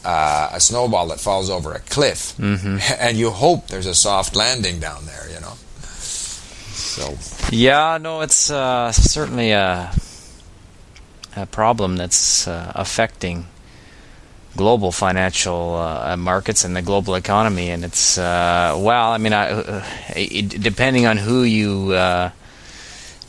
uh, 0.05 0.49
a 0.53 0.59
snowball 0.59 1.07
that 1.07 1.19
falls 1.19 1.49
over 1.49 1.73
a 1.73 1.79
cliff, 1.79 2.39
and 2.39 3.17
you 3.17 3.29
hope 3.31 3.67
there's 3.67 3.87
a 3.87 3.95
soft 3.95 4.35
landing 4.35 4.79
down 4.79 5.05
there, 5.05 5.27
you 5.29 5.39
know. 5.41 5.53
So 6.71 7.17
Yeah, 7.51 7.97
no, 7.99 8.21
it's 8.21 8.49
uh, 8.49 8.91
certainly 8.91 9.51
a, 9.51 9.91
a 11.35 11.45
problem 11.47 11.97
that's 11.97 12.47
uh, 12.47 12.71
affecting 12.75 13.47
global 14.57 14.91
financial 14.91 15.75
uh, 15.75 16.17
markets 16.17 16.65
and 16.65 16.75
the 16.75 16.81
global 16.81 17.15
economy. 17.15 17.69
And 17.69 17.85
it's, 17.85 18.17
uh, 18.17 18.75
well, 18.77 19.11
I 19.11 19.17
mean, 19.17 19.33
I, 19.33 19.51
uh, 19.51 19.85
it, 20.09 20.49
depending 20.61 21.05
on 21.05 21.15
who 21.15 21.43
you 21.43 21.93
uh, 21.93 22.31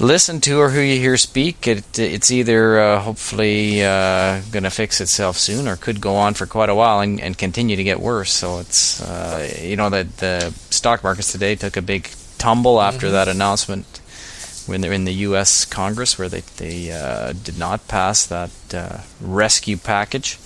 listen 0.00 0.40
to 0.40 0.58
or 0.58 0.70
who 0.70 0.80
you 0.80 0.98
hear 0.98 1.16
speak, 1.16 1.68
it, 1.68 1.98
it's 1.98 2.32
either 2.32 2.80
uh, 2.80 3.00
hopefully 3.00 3.84
uh, 3.84 4.40
going 4.50 4.64
to 4.64 4.70
fix 4.70 5.00
itself 5.00 5.36
soon 5.36 5.68
or 5.68 5.76
could 5.76 6.00
go 6.00 6.16
on 6.16 6.34
for 6.34 6.46
quite 6.46 6.70
a 6.70 6.74
while 6.74 7.00
and, 7.00 7.20
and 7.20 7.38
continue 7.38 7.76
to 7.76 7.84
get 7.84 8.00
worse. 8.00 8.32
So 8.32 8.58
it's, 8.58 9.00
uh, 9.00 9.48
you 9.60 9.76
know, 9.76 9.90
that 9.90 10.16
the 10.16 10.50
stock 10.70 11.04
markets 11.04 11.30
today 11.30 11.54
took 11.54 11.76
a 11.76 11.82
big 11.82 12.10
tumble 12.38 12.80
after 12.80 13.10
that 13.10 13.28
announcement 13.28 14.00
when 14.68 14.80
they're 14.80 14.92
in 14.92 15.04
the 15.04 15.14
U.S. 15.28 15.64
Congress, 15.64 16.18
where 16.18 16.28
they 16.28 16.42
they 16.58 16.92
uh, 16.92 17.32
did 17.32 17.58
not 17.58 17.88
pass 17.88 18.26
that 18.26 18.50
uh, 18.72 18.98
rescue 19.20 19.76
package. 19.76 20.38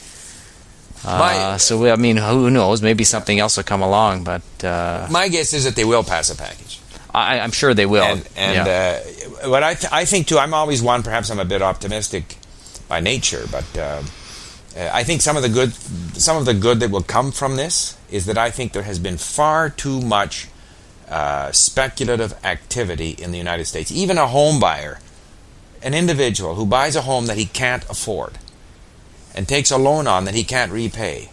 Uh, 1.04 1.58
so 1.58 1.86
I 1.90 1.96
mean, 1.96 2.16
who 2.16 2.50
knows? 2.50 2.82
Maybe 2.82 3.04
something 3.04 3.38
else 3.38 3.56
will 3.56 3.64
come 3.64 3.82
along, 3.82 4.24
but 4.24 4.42
uh, 4.64 5.08
my 5.10 5.28
guess 5.28 5.52
is 5.52 5.64
that 5.64 5.76
they 5.76 5.84
will 5.84 6.04
pass 6.04 6.30
a 6.30 6.36
package. 6.36 6.80
I, 7.14 7.40
I'm 7.40 7.50
sure 7.50 7.74
they 7.74 7.86
will. 7.86 8.04
and, 8.04 8.28
and 8.36 8.66
yeah. 8.66 9.00
uh, 9.44 9.50
what 9.50 9.62
I, 9.62 9.74
th- 9.74 9.92
I 9.92 10.04
think 10.04 10.28
too, 10.28 10.38
I'm 10.38 10.54
always 10.54 10.82
one. 10.82 11.02
Perhaps 11.02 11.30
I'm 11.30 11.38
a 11.38 11.44
bit 11.44 11.60
optimistic 11.60 12.36
by 12.88 13.00
nature, 13.00 13.44
but 13.50 13.78
uh, 13.78 14.02
uh, 14.76 14.90
I 14.92 15.04
think 15.04 15.20
some 15.20 15.36
of 15.36 15.42
the 15.42 15.48
good, 15.48 15.74
some 16.18 16.36
of 16.36 16.46
the 16.46 16.54
good 16.54 16.80
that 16.80 16.90
will 16.90 17.02
come 17.02 17.32
from 17.32 17.56
this 17.56 17.96
is 18.10 18.26
that 18.26 18.38
I 18.38 18.50
think 18.50 18.72
there 18.72 18.82
has 18.82 18.98
been 18.98 19.16
far 19.16 19.68
too 19.68 20.00
much 20.00 20.48
uh, 21.08 21.52
speculative 21.52 22.34
activity 22.44 23.10
in 23.10 23.32
the 23.32 23.38
United 23.38 23.66
States. 23.66 23.92
Even 23.92 24.16
a 24.16 24.26
home 24.26 24.58
buyer, 24.58 25.00
an 25.82 25.94
individual 25.94 26.54
who 26.54 26.64
buys 26.64 26.96
a 26.96 27.02
home 27.02 27.26
that 27.26 27.36
he 27.36 27.44
can't 27.44 27.84
afford, 27.90 28.38
and 29.34 29.48
takes 29.48 29.70
a 29.70 29.78
loan 29.78 30.06
on 30.06 30.24
that 30.24 30.34
he 30.34 30.44
can't 30.44 30.72
repay, 30.72 31.30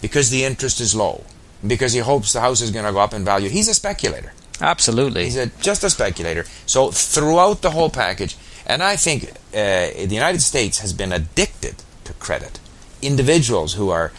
because 0.00 0.30
the 0.30 0.44
interest 0.44 0.80
is 0.80 0.94
low, 0.94 1.24
because 1.66 1.92
he 1.92 2.00
hopes 2.00 2.32
the 2.32 2.40
house 2.40 2.60
is 2.60 2.70
going 2.70 2.84
to 2.84 2.92
go 2.92 3.00
up 3.00 3.14
in 3.14 3.24
value. 3.24 3.48
He's 3.48 3.68
a 3.68 3.74
speculator. 3.74 4.32
Absolutely. 4.60 5.24
He's 5.24 5.36
a, 5.36 5.46
just 5.60 5.84
a 5.84 5.90
speculator. 5.90 6.44
So 6.66 6.90
throughout 6.90 7.62
the 7.62 7.70
whole 7.70 7.90
package, 7.90 8.36
and 8.66 8.82
I 8.82 8.96
think 8.96 9.30
uh, 9.30 9.34
the 9.52 10.08
United 10.10 10.42
States 10.42 10.80
has 10.80 10.92
been 10.92 11.12
addicted 11.12 11.76
to 12.04 12.12
credit. 12.14 12.60
Individuals 13.00 13.74
who 13.74 13.90
are 13.90 14.12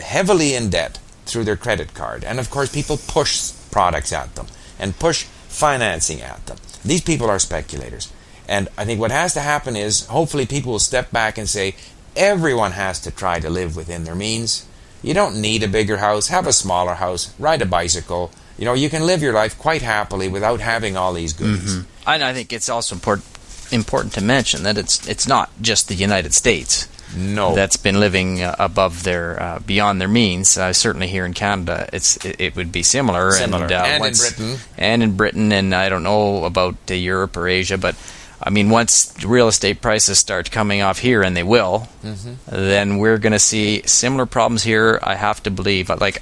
heavily 0.00 0.54
in 0.54 0.70
debt 0.70 0.98
through 1.26 1.44
their 1.44 1.56
credit 1.56 1.94
card, 1.94 2.24
and 2.24 2.38
of 2.38 2.50
course, 2.50 2.72
people 2.72 2.98
push 3.08 3.52
products 3.70 4.12
at 4.12 4.34
them 4.36 4.46
and 4.78 4.98
push 4.98 5.24
financing 5.48 6.20
at 6.20 6.46
them. 6.46 6.58
These 6.84 7.02
people 7.02 7.28
are 7.28 7.38
speculators. 7.38 8.12
And 8.46 8.68
I 8.76 8.84
think 8.84 9.00
what 9.00 9.10
has 9.10 9.32
to 9.34 9.40
happen 9.40 9.74
is 9.74 10.06
hopefully 10.06 10.46
people 10.46 10.72
will 10.72 10.78
step 10.78 11.10
back 11.10 11.38
and 11.38 11.48
say 11.48 11.74
everyone 12.16 12.72
has 12.72 13.00
to 13.00 13.10
try 13.10 13.40
to 13.40 13.50
live 13.50 13.76
within 13.76 14.04
their 14.04 14.14
means. 14.14 14.66
You 15.02 15.14
don't 15.14 15.40
need 15.40 15.62
a 15.62 15.68
bigger 15.68 15.98
house, 15.98 16.28
have 16.28 16.46
a 16.46 16.52
smaller 16.52 16.94
house, 16.94 17.32
ride 17.38 17.60
a 17.62 17.66
bicycle. 17.66 18.30
You 18.58 18.64
know, 18.64 18.74
you 18.74 18.88
can 18.88 19.04
live 19.06 19.22
your 19.22 19.32
life 19.34 19.58
quite 19.58 19.82
happily 19.82 20.28
without 20.28 20.60
having 20.60 20.96
all 20.96 21.12
these 21.12 21.32
goodies. 21.32 21.84
And 22.06 22.22
I 22.24 22.32
think 22.32 22.52
it's 22.52 22.68
also 22.68 22.94
important 22.94 23.26
important 23.72 24.12
to 24.14 24.20
mention 24.22 24.62
that 24.62 24.78
it's 24.78 25.06
it's 25.08 25.26
not 25.26 25.50
just 25.60 25.88
the 25.88 25.94
United 25.94 26.32
States 26.34 26.86
No. 27.16 27.54
that's 27.54 27.76
been 27.78 27.98
living 27.98 28.42
uh, 28.42 28.54
above 28.58 29.02
their 29.02 29.42
uh, 29.42 29.58
beyond 29.60 30.00
their 30.00 30.08
means. 30.08 30.56
Uh, 30.56 30.72
certainly 30.72 31.08
here 31.08 31.24
in 31.26 31.32
Canada, 31.34 31.88
it's 31.92 32.16
it, 32.24 32.36
it 32.40 32.56
would 32.56 32.70
be 32.70 32.82
similar. 32.82 33.32
Similar. 33.32 33.64
and, 33.64 33.72
uh, 33.72 33.82
And 33.84 34.04
in 34.04 34.12
Britain. 34.14 34.56
and 34.78 35.02
in 35.02 35.16
Britain, 35.16 35.52
and 35.52 35.74
I 35.74 35.88
don't 35.88 36.02
know 36.04 36.44
about 36.44 36.76
uh, 36.90 36.94
Europe 36.94 37.36
or 37.36 37.48
Asia, 37.48 37.76
but 37.78 37.96
I 38.46 38.50
mean, 38.50 38.68
once 38.68 39.14
real 39.24 39.48
estate 39.48 39.80
prices 39.80 40.18
start 40.18 40.50
coming 40.50 40.82
off 40.82 40.98
here, 40.98 41.22
and 41.22 41.34
they 41.34 41.42
will, 41.42 41.88
then 42.46 42.98
we're 42.98 43.16
going 43.18 43.32
to 43.32 43.38
see 43.38 43.80
similar 43.86 44.26
problems 44.26 44.62
here. 44.62 45.00
I 45.02 45.14
have 45.14 45.42
to 45.44 45.50
believe, 45.50 45.88
like, 45.88 46.20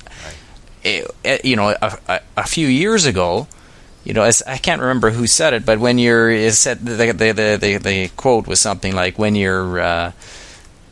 it, 0.85 1.11
it- 1.25 1.45
you 1.45 1.57
know, 1.57 1.71
a, 1.71 1.99
a, 2.09 2.21
a 2.37 2.47
few 2.47 2.69
years 2.69 3.07
ago. 3.07 3.49
You 4.05 4.15
know, 4.15 4.23
as, 4.23 4.43
I 4.47 4.57
can't 4.59 4.81
remember 4.81 5.11
who 5.11 5.27
said 5.29 5.53
it, 5.55 5.65
but 5.65 5.79
when 5.79 5.97
you're 5.99 6.51
said 6.51 6.81
the 6.85 7.13
the, 7.13 7.33
the 7.33 7.59
the 7.61 7.77
the 7.79 8.09
quote 8.17 8.49
was 8.49 8.59
something 8.61 8.95
like 8.97 9.17
when 9.17 9.37
your 9.37 9.79
uh, 9.81 10.13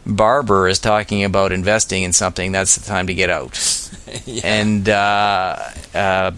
barber 0.06 0.68
is 0.68 0.78
talking 0.78 1.24
about 1.24 1.52
investing 1.52 2.02
in 2.02 2.12
something, 2.12 2.52
that's 2.52 2.76
the 2.76 2.86
time 2.86 3.06
to 3.08 3.14
get 3.14 3.30
out. 3.30 3.58
Yeah. 4.26 4.40
And 4.44 4.88
uh, 4.88 5.56
uh, 5.94 6.32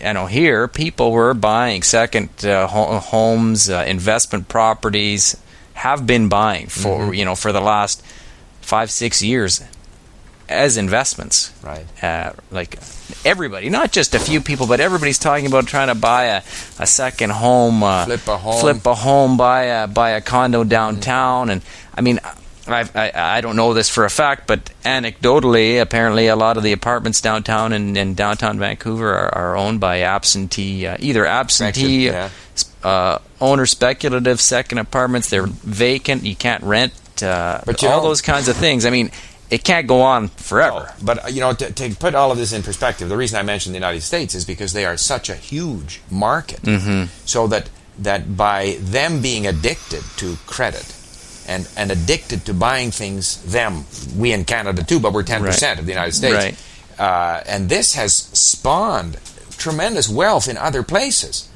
you 0.00 0.12
know, 0.12 0.26
here 0.26 0.68
people 0.68 1.10
were 1.10 1.34
buying 1.34 1.82
second 1.82 2.28
uh, 2.44 2.68
ho- 2.68 2.98
homes, 3.00 3.68
uh, 3.68 3.84
investment 3.88 4.46
properties, 4.46 5.36
have 5.74 6.06
been 6.06 6.28
buying 6.28 6.68
for 6.68 7.00
Mm-hmm. 7.00 7.14
you 7.14 7.24
know 7.24 7.34
for 7.34 7.50
the 7.50 7.60
last 7.60 8.00
five 8.60 8.92
six 8.92 9.22
years 9.22 9.60
as 10.48 10.76
investments. 10.76 11.52
Right. 11.64 11.84
Uh, 12.02 12.32
like 12.52 12.78
everybody, 13.24 13.70
not 13.70 13.90
just 13.90 14.14
a 14.14 14.20
few 14.20 14.40
people, 14.40 14.68
but 14.68 14.78
everybody's 14.78 15.18
talking 15.18 15.46
about 15.46 15.66
trying 15.66 15.88
to 15.88 15.96
buy 15.96 16.26
a, 16.26 16.42
a 16.78 16.86
second 16.86 17.30
home, 17.32 17.82
uh, 17.82 18.04
Flip 18.04 18.28
a 18.28 18.36
home. 18.38 18.60
flip 18.60 18.86
a 18.86 18.94
home, 18.94 19.36
buy 19.36 19.62
a 19.64 19.86
buy 19.88 20.10
a 20.10 20.20
condo 20.20 20.62
downtown, 20.62 21.50
and 21.50 21.62
I 21.92 22.02
mean. 22.02 22.20
I, 22.68 22.88
I 22.94 23.36
I 23.36 23.40
don't 23.40 23.56
know 23.56 23.74
this 23.74 23.88
for 23.88 24.04
a 24.04 24.10
fact, 24.10 24.46
but 24.46 24.70
anecdotally, 24.84 25.80
apparently, 25.80 26.26
a 26.28 26.36
lot 26.36 26.56
of 26.56 26.62
the 26.62 26.72
apartments 26.72 27.20
downtown 27.20 27.72
and 27.72 27.96
in, 27.96 28.14
downtown 28.14 28.58
Vancouver 28.58 29.12
are, 29.12 29.34
are 29.34 29.56
owned 29.56 29.80
by 29.80 30.00
absentee, 30.02 30.86
uh, 30.86 30.96
either 31.00 31.26
absentee 31.26 32.06
yeah. 32.06 32.30
uh, 32.82 33.18
owner 33.40 33.66
speculative 33.66 34.40
second 34.40 34.78
apartments. 34.78 35.30
They're 35.30 35.46
vacant. 35.46 36.24
You 36.24 36.36
can't 36.36 36.62
rent 36.62 36.92
uh, 37.22 37.60
But 37.64 37.82
all 37.84 38.02
know- 38.02 38.08
those 38.08 38.22
kinds 38.22 38.48
of 38.48 38.56
things. 38.56 38.84
I 38.84 38.90
mean, 38.90 39.10
it 39.50 39.64
can't 39.64 39.86
go 39.86 40.02
on 40.02 40.28
forever. 40.28 40.92
But 41.02 41.24
uh, 41.24 41.28
you 41.28 41.40
know, 41.40 41.52
to, 41.52 41.72
to 41.72 41.94
put 41.96 42.14
all 42.14 42.32
of 42.32 42.38
this 42.38 42.52
in 42.52 42.62
perspective, 42.62 43.08
the 43.08 43.16
reason 43.16 43.38
I 43.38 43.42
mentioned 43.42 43.74
the 43.74 43.78
United 43.78 44.02
States 44.02 44.34
is 44.34 44.44
because 44.44 44.72
they 44.72 44.84
are 44.84 44.96
such 44.96 45.28
a 45.28 45.34
huge 45.34 46.00
market. 46.10 46.60
So 47.24 47.46
that 47.48 47.70
that 47.98 48.36
by 48.36 48.76
them 48.80 49.22
being 49.22 49.46
addicted 49.46 50.02
to 50.18 50.36
credit 50.46 50.95
and 51.48 51.68
and 51.76 51.90
addicted 51.90 52.44
to 52.46 52.54
buying 52.54 52.90
things, 52.90 53.42
them 53.44 53.84
we 54.16 54.32
in 54.32 54.44
Canada 54.44 54.82
too, 54.84 55.00
but 55.00 55.12
we're 55.12 55.22
ten 55.22 55.42
percent 55.42 55.78
of 55.80 55.86
the 55.86 55.92
United 55.92 56.12
States. 56.12 56.34
Right. 56.34 56.56
Uh, 56.98 57.42
and 57.46 57.68
this 57.68 57.94
has 57.94 58.14
spawned 58.14 59.18
tremendous 59.58 60.08
wealth 60.08 60.48
in 60.48 60.56
other 60.56 60.82
places, 60.82 61.48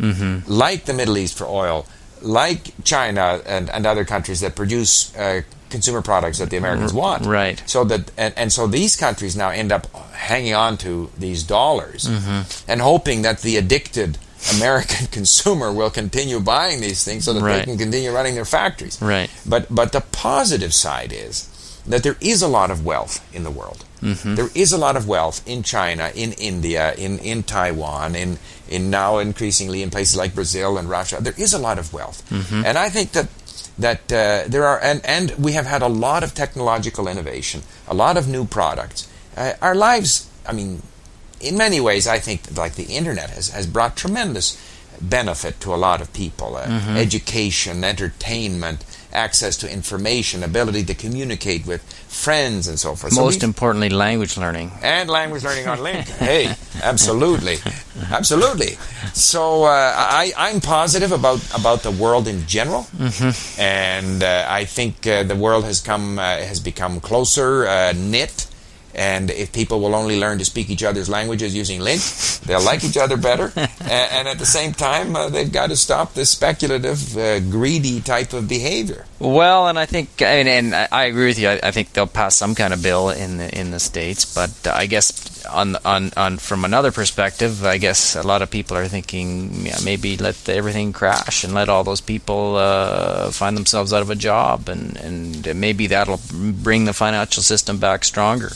like 0.49 0.85
the 0.85 0.93
Middle 0.95 1.17
East 1.19 1.37
for 1.39 1.47
oil, 1.47 1.87
like 2.23 2.73
China 2.85 3.41
and, 3.47 3.71
and 3.71 3.87
other 3.87 4.05
countries 4.05 4.41
that 4.41 4.55
produce 4.55 5.15
uh, 5.17 5.43
consumer 5.71 6.03
products 6.03 6.39
that 6.39 6.51
the 6.51 6.57
Americans 6.57 6.93
want. 6.93 7.25
right. 7.27 7.63
So 7.67 7.85
that 7.85 8.11
and, 8.19 8.35
and 8.37 8.53
so 8.53 8.67
these 8.67 8.97
countries 8.97 9.37
now 9.37 9.51
end 9.51 9.71
up 9.73 9.87
hanging 10.13 10.55
on 10.55 10.77
to 10.79 11.11
these 11.17 11.43
dollars 11.45 12.05
Mm-hmm. 12.07 12.71
and 12.71 12.81
hoping 12.81 13.23
that 13.23 13.41
the 13.43 13.57
addicted 13.57 14.19
American 14.57 15.07
consumer 15.19 15.73
will 15.73 15.91
continue 15.91 16.41
buying 16.41 16.81
these 16.81 17.05
things 17.05 17.25
so 17.25 17.33
that 17.35 17.41
they 17.41 17.65
can 17.65 17.79
continue 17.79 18.13
running 18.13 18.35
their 18.35 18.45
factories. 18.45 19.01
Right. 19.01 19.31
But 19.47 19.67
but 19.75 19.93
the 19.93 20.01
positive 20.01 20.73
side 20.75 21.13
is 21.13 21.47
that 21.87 22.03
there 22.03 22.17
is 22.21 22.43
a 22.43 22.49
lot 22.49 22.71
of 22.71 22.85
wealth 22.85 23.21
in 23.35 23.43
the 23.45 23.51
world. 23.51 23.85
Mm-hmm. 24.03 24.35
There 24.35 24.49
is 24.55 24.73
a 24.73 24.79
lot 24.79 24.97
of 24.97 25.07
wealth 25.09 25.43
in 25.47 25.63
China, 25.63 26.11
in 26.15 26.33
India, 26.35 26.95
in, 26.95 27.19
in 27.19 27.43
Taiwan, 27.43 28.15
in 28.15 28.39
in 28.69 28.89
now 28.91 29.19
increasingly 29.19 29.83
in 29.83 29.91
places 29.91 30.17
like 30.17 30.35
Brazil 30.35 30.79
and 30.79 30.89
Russia. 30.89 31.19
There 31.21 31.35
is 31.37 31.53
a 31.53 31.59
lot 31.59 31.79
of 31.79 31.93
wealth, 31.93 32.23
Mm-hmm. 32.31 32.65
and 32.65 32.79
I 32.79 32.89
think 32.89 33.13
that 33.13 33.29
that 33.79 34.01
uh, 34.13 34.49
there 34.49 34.65
are 34.67 34.79
and 34.83 35.01
and 35.05 35.31
we 35.39 35.53
have 35.53 35.67
had 35.67 35.83
a 35.83 35.89
lot 35.89 36.23
of 36.25 36.33
technological 36.35 37.09
innovation, 37.09 37.63
a 37.89 37.95
lot 37.95 38.17
of 38.17 38.27
new 38.29 38.45
products. 38.47 39.09
Uh, 39.37 39.53
our 39.63 39.75
lives, 39.75 40.29
I 40.47 40.53
mean, 40.53 40.83
in 41.41 41.57
many 41.57 41.81
ways, 41.81 42.07
I 42.07 42.19
think 42.19 42.41
like 42.57 42.75
the 42.75 42.85
internet 42.85 43.31
has, 43.31 43.49
has 43.51 43.67
brought 43.67 43.97
tremendous 43.97 44.57
benefit 45.01 45.61
to 45.61 45.75
a 45.75 45.77
lot 45.77 46.01
of 46.01 46.13
people. 46.13 46.57
Uh, 46.57 46.67
Mm-hmm. 46.67 46.97
Education, 46.97 47.83
entertainment, 47.85 48.85
access 49.13 49.57
to 49.57 49.73
information, 49.73 50.43
ability 50.45 50.85
to 50.85 50.95
communicate 50.95 51.67
with 51.67 51.83
friends, 52.09 52.69
and 52.69 52.79
so 52.79 52.95
forth. 52.95 53.15
Most 53.17 53.37
we've- 53.37 53.47
importantly, 53.47 53.89
language 53.89 54.37
learning. 54.37 54.71
and 54.83 55.09
language 55.09 55.43
learning 55.43 55.67
on 55.69 55.79
LingQ. 55.79 56.05
hey, 56.19 56.55
absolutely, 56.83 57.57
absolutely. 58.11 58.77
So 59.15 59.65
uh, 59.65 59.95
I, 59.97 60.33
I'm 60.37 60.61
positive 60.61 61.13
about 61.13 61.41
about 61.59 61.83
the 61.83 61.91
world 61.91 62.29
in 62.29 62.47
general, 62.47 62.87
and 63.59 64.23
uh, 64.23 64.47
I 64.49 64.65
think 64.67 65.07
uh, 65.07 65.23
the 65.23 65.37
world 65.37 65.65
has 65.65 65.81
come 65.81 66.19
uh, 66.19 66.23
has 66.23 66.61
become 66.61 67.01
closer 67.01 67.67
uh, 67.67 67.93
knit. 67.97 68.47
And 68.95 69.31
if 69.31 69.53
people 69.53 69.81
will 69.81 69.95
only 69.95 70.19
learn 70.19 70.39
to 70.39 70.45
speak 70.45 70.71
each 70.71 70.83
other's 70.83 71.09
languages 71.09 71.55
using 71.55 71.81
LingQ, 71.81 72.41
they'll 72.41 72.63
like 72.63 72.85
each 72.85 72.97
other 72.97 73.17
better. 73.17 73.53
and, 73.91 74.29
at 74.29 74.39
the 74.39 74.47
same 74.47 74.73
time, 74.73 75.17
uh, 75.17 75.29
they've 75.29 75.51
got 75.51 75.71
to 75.71 75.77
stop 75.77 76.15
this 76.15 76.31
speculative, 76.31 77.17
uh, 77.17 77.41
greedy 77.41 78.01
type 78.01 78.33
of 78.33 78.49
behavior. 78.49 79.05
Well, 79.19 79.69
and 79.69 79.79
I 79.79 79.87
think, 79.87 80.23
and, 80.23 80.49
and 80.49 80.75
I 80.75 81.05
agree 81.05 81.27
with 81.27 81.39
you. 81.39 81.49
I, 81.49 81.61
I 81.63 81.71
think 81.73 81.93
they'll 81.93 82.07
pass 82.07 82.37
some 82.37 82.55
kind 82.55 82.73
of 82.73 82.83
bill 82.83 83.11
in 83.11 83.39
the 83.39 83.59
in 83.59 83.71
the 83.71 83.81
states, 83.81 84.25
but 84.25 84.51
I 84.67 84.87
guess 84.87 85.45
on 85.47 85.77
on 85.85 86.13
on 86.17 86.39
from 86.39 86.65
another 86.65 86.93
perspective, 86.93 87.65
I 87.65 87.79
guess 87.79 88.17
a 88.17 88.23
lot 88.23 88.43
of 88.43 88.51
people 88.51 88.77
are 88.77 88.89
thinking 88.89 89.67
yeah, 89.67 89.79
maybe 89.85 90.17
let 90.17 90.49
everything 90.49 90.93
crash 90.93 91.45
and 91.45 91.53
let 91.53 91.69
all 91.69 91.85
those 91.85 92.01
people 92.01 92.57
uh, 92.57 93.31
find 93.31 93.57
themselves 93.57 93.93
out 93.93 94.03
of 94.03 94.11
a 94.11 94.15
job, 94.17 94.69
and 94.69 94.97
and 94.97 95.61
maybe 95.61 95.89
that'll 95.89 96.21
bring 96.33 96.85
the 96.85 96.93
financial 96.93 97.43
system 97.43 97.79
back 97.79 98.05
stronger. 98.05 98.53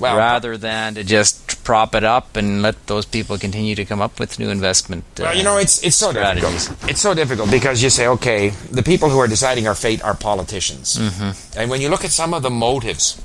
Well, 0.00 0.16
rather 0.16 0.56
than 0.58 0.94
to 0.94 1.04
just 1.04 1.64
prop 1.64 1.94
it 1.94 2.04
up 2.04 2.36
and 2.36 2.62
let 2.62 2.86
those 2.86 3.04
people 3.06 3.38
continue 3.38 3.74
to 3.74 3.84
come 3.84 4.00
up 4.00 4.20
with 4.20 4.38
new 4.38 4.50
investment. 4.50 5.04
Uh, 5.18 5.24
Well, 5.24 5.36
you 5.36 5.42
know, 5.42 5.56
it's 5.58 5.82
it's 5.82 5.96
so 5.96 6.10
strategies. 6.10 6.66
difficult. 6.68 6.90
It's 6.90 7.00
so 7.00 7.14
difficult 7.14 7.50
because 7.50 7.82
you 7.82 7.90
say, 7.90 8.06
okay, 8.06 8.50
the 8.70 8.82
people 8.82 9.08
who 9.10 9.18
are 9.18 9.28
deciding 9.28 9.66
our 9.66 9.74
fate 9.74 10.02
are 10.04 10.14
politicians, 10.14 10.96
Mm-hmm. 10.98 11.58
and 11.58 11.70
when 11.70 11.80
you 11.80 11.88
look 11.88 12.04
at 12.04 12.10
some 12.12 12.34
of 12.34 12.42
the 12.42 12.50
motives 12.50 13.20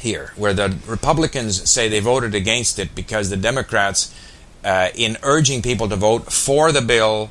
here, 0.00 0.32
where 0.36 0.54
the 0.54 0.76
Republicans 0.86 1.68
say 1.70 1.88
they 1.88 2.00
voted 2.00 2.34
against 2.34 2.78
it 2.78 2.94
because 2.94 3.30
the 3.30 3.36
Democrats, 3.36 4.12
uh, 4.64 4.88
in 4.94 5.16
urging 5.22 5.62
people 5.62 5.88
to 5.88 5.96
vote 5.96 6.32
for 6.32 6.72
the 6.72 6.80
bill, 6.82 7.28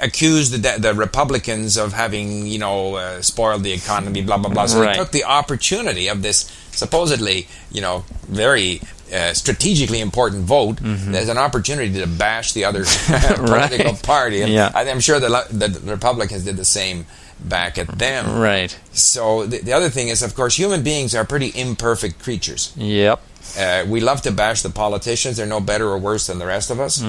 accused 0.00 0.52
the, 0.62 0.78
the 0.78 0.94
Republicans 0.94 1.76
of 1.76 1.92
having, 1.92 2.46
you 2.46 2.58
know, 2.58 2.94
uh, 2.96 3.22
spoiled 3.22 3.62
the 3.62 3.72
economy, 3.72 4.22
blah 4.22 4.38
blah 4.38 4.50
blah. 4.50 4.66
So 4.66 4.80
Right. 4.80 4.92
they 4.92 4.98
took 4.98 5.10
the 5.12 5.24
opportunity 5.24 6.08
of 6.08 6.22
this 6.22 6.50
supposedly, 6.72 7.46
you 7.70 7.80
know, 7.80 8.04
very 8.28 8.80
uh, 9.14 9.32
strategically 9.32 10.00
important 10.00 10.42
vote 10.44 10.82
as 10.84 11.28
an 11.28 11.38
opportunity 11.38 11.92
to 12.00 12.06
bash 12.06 12.52
the 12.52 12.64
other 12.64 12.84
political 13.36 13.92
Right. 13.92 14.02
party. 14.02 14.42
And 14.42 14.52
Yeah. 14.52 14.70
I, 14.74 14.88
I'm 14.90 15.00
sure 15.00 15.20
the, 15.20 15.28
the 15.50 15.80
Republicans 15.90 16.44
did 16.44 16.56
the 16.56 16.64
same 16.64 17.06
back 17.40 17.78
at 17.78 17.86
them. 17.98 18.38
Right. 18.40 18.76
So 18.92 19.46
the, 19.46 19.58
the 19.58 19.72
other 19.72 19.90
thing 19.90 20.08
is, 20.08 20.22
of 20.22 20.34
course, 20.34 20.56
human 20.56 20.82
beings 20.82 21.14
are 21.14 21.24
pretty 21.24 21.52
imperfect 21.54 22.18
creatures. 22.22 22.72
Yep. 22.76 23.20
Uh, 23.58 23.84
we 23.86 24.00
love 24.00 24.22
to 24.22 24.32
bash 24.32 24.62
the 24.62 24.70
politicians. 24.70 25.36
They're 25.36 25.46
no 25.46 25.60
better 25.60 25.86
or 25.88 25.98
worse 25.98 26.26
than 26.26 26.38
the 26.40 26.46
rest 26.46 26.70
of 26.70 26.80
us. 26.80 27.00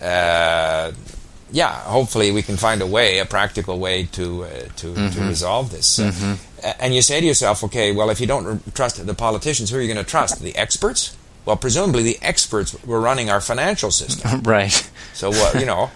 Uh, 0.00 0.92
yeah, 1.54 1.72
hopefully 1.96 2.32
we 2.32 2.42
can 2.42 2.56
find 2.56 2.82
a 2.82 2.86
way, 2.86 3.18
a 3.20 3.24
practical 3.24 3.78
way 3.78 4.04
to 4.12 4.44
uh, 4.44 4.48
to, 4.80 4.94
to 5.14 5.20
resolve 5.28 5.70
this. 5.70 5.98
Uh, 5.98 6.36
and 6.80 6.94
you 6.94 7.02
say 7.02 7.20
to 7.20 7.26
yourself, 7.26 7.62
okay, 7.64 7.92
well, 7.92 8.10
if 8.10 8.20
you 8.20 8.26
don't 8.26 8.46
r- 8.46 8.58
trust 8.74 9.04
the 9.06 9.14
politicians, 9.14 9.70
who 9.70 9.76
are 9.78 9.82
you 9.82 9.92
going 9.94 10.04
to 10.04 10.10
trust? 10.10 10.40
The 10.42 10.56
experts? 10.56 11.16
Well, 11.46 11.56
presumably 11.56 12.02
the 12.02 12.18
experts 12.22 12.74
were 12.84 13.00
running 13.00 13.30
our 13.30 13.40
financial 13.40 13.90
system. 13.90 14.42
Right. 14.54 14.90
So, 15.12 15.30
uh, 15.32 15.58
you 15.60 15.66
know, 15.66 15.90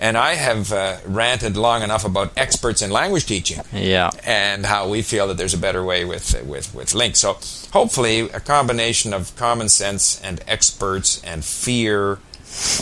and 0.00 0.16
I 0.16 0.34
have 0.34 0.72
uh, 0.72 0.96
ranted 1.06 1.56
long 1.56 1.82
enough 1.82 2.04
about 2.04 2.32
experts 2.36 2.82
in 2.82 2.90
language 2.90 3.26
teaching 3.26 3.60
Yeah. 3.72 4.10
and 4.24 4.64
how 4.66 4.88
we 4.88 5.02
feel 5.02 5.26
that 5.28 5.36
there's 5.36 5.54
a 5.54 5.58
better 5.58 5.82
way 5.84 6.04
with 6.04 6.26
with 6.46 6.74
with 6.74 6.94
LingQ. 6.94 7.16
So 7.16 7.32
hopefully, 7.78 8.30
a 8.30 8.40
combination 8.40 9.12
of 9.14 9.34
common 9.36 9.68
sense 9.68 10.20
and 10.24 10.40
experts 10.48 11.20
and 11.24 11.44
fear 11.44 12.18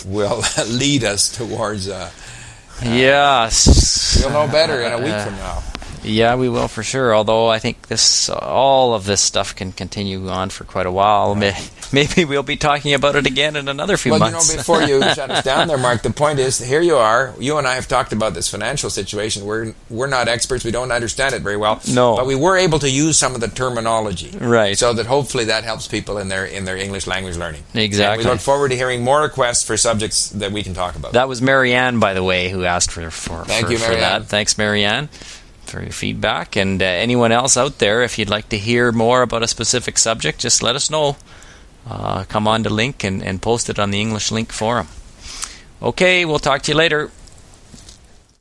will 0.07 0.43
lead 0.67 1.05
us 1.05 1.29
towards. 1.31 1.89
Uh, 1.89 2.11
Yes. 2.83 4.23
we'll 4.25 4.33
know 4.33 4.51
better 4.51 4.81
in 4.81 4.93
a 4.93 4.97
week 4.97 5.15
from 5.23 5.37
now. 5.37 5.63
Yeah, 6.03 6.35
we 6.37 6.49
will 6.49 6.69
for 6.69 6.83
sure. 6.83 7.15
Although 7.15 7.49
I 7.49 7.59
think 7.59 7.89
this, 7.89 8.29
all 8.31 8.95
of 8.95 9.05
this 9.05 9.21
stuff 9.21 9.55
can 9.55 9.73
continue 9.73 10.29
on 10.29 10.51
for 10.51 10.65
quite 10.65 10.87
a 10.87 10.91
while. 10.93 11.35
May- 11.35 11.57
Maybe 11.93 12.25
we'll 12.25 12.45
be 12.45 12.57
talking 12.57 12.95
about 12.95 13.17
it 13.17 13.27
again 13.27 13.57
in 13.57 13.67
another 13.69 13.97
few 13.97 14.17
months. 14.17 14.23
Well, 14.23 14.45
you 14.47 14.53
know, 14.53 14.57
before 14.61 14.83
you 14.83 15.03
shut 15.15 15.29
us 15.31 15.45
down 15.45 15.67
there, 15.67 15.77
Mark, 15.77 16.03
the 16.03 16.11
point 16.11 16.39
is, 16.39 16.59
here 16.61 16.81
you 16.81 16.95
are. 16.97 17.35
You 17.41 17.59
and 17.59 17.67
I 17.67 17.75
have 17.75 17.89
talked 17.89 18.13
about 18.13 18.33
this 18.33 18.49
financial 18.49 18.91
situation. 18.91 19.45
We're 19.45 19.75
we're 19.89 20.07
not 20.07 20.29
experts. 20.29 20.65
We 20.65 20.71
don't 20.71 20.93
understand 20.93 21.35
it 21.35 21.43
very 21.43 21.57
well. 21.57 21.81
No. 21.93 22.15
but 22.17 22.27
we 22.27 22.37
were 22.37 22.57
able 22.57 22.79
to 22.79 22.89
use 22.89 23.19
some 23.19 23.35
of 23.35 23.41
the 23.41 23.49
terminology, 23.49 24.31
Right. 24.39 24.79
So 24.79 24.93
that 24.93 25.07
hopefully 25.07 25.47
that 25.47 25.65
helps 25.65 25.89
people 25.89 26.19
in 26.19 26.29
their 26.29 26.47
in 26.47 26.65
their 26.65 26.77
English 26.77 27.09
language 27.09 27.37
learning. 27.37 27.65
Exactly. 27.75 28.23
And 28.23 28.25
we 28.25 28.31
look 28.35 28.41
forward 28.41 28.69
to 28.69 28.77
hearing 28.77 29.03
more 29.03 29.23
requests 29.23 29.65
for 29.65 29.77
subjects 29.77 30.31
that 30.31 30.53
we 30.53 30.63
can 30.63 30.75
talk 30.75 30.95
about. 30.95 31.15
that 31.15 31.29
was 31.29 31.43
Marianne, 31.43 31.99
by 31.99 32.15
the 32.15 32.23
way, 32.23 32.51
who 32.51 32.65
asked 32.65 32.93
for 32.93 33.11
for, 33.11 33.45
Thank 33.47 33.67
for, 33.67 33.73
you, 33.73 33.79
for 33.79 33.89
Marianne. 33.91 34.21
that. 34.23 34.27
Thanks, 34.29 34.57
Marianne, 34.57 35.09
for 35.71 35.81
your 35.81 35.93
feedback. 35.93 36.57
And 36.57 36.83
uh, 36.83 36.85
anyone 36.85 37.33
else 37.33 37.57
out 37.57 37.79
there, 37.79 38.03
if 38.03 38.19
you'd 38.19 38.29
like 38.29 38.49
to 38.51 38.59
hear 38.59 38.93
more 38.93 39.23
about 39.23 39.43
a 39.43 39.49
specific 39.49 39.97
subject, 39.99 40.41
just 40.41 40.63
let 40.63 40.77
us 40.77 40.91
know. 40.91 41.17
Uh, 41.89 42.25
come 42.25 42.47
on 42.47 42.63
to 42.65 42.71
LingQ 42.71 43.05
and, 43.05 43.23
and 43.23 43.41
post 43.41 43.71
it 43.71 43.79
on 43.79 43.91
the 43.91 44.01
English 44.01 44.31
LingQ 44.31 44.53
forum. 44.53 44.89
Okay, 45.83 46.25
we'll 46.25 46.39
talk 46.39 46.63
to 46.63 46.73
you 46.73 46.77
later. 46.77 47.11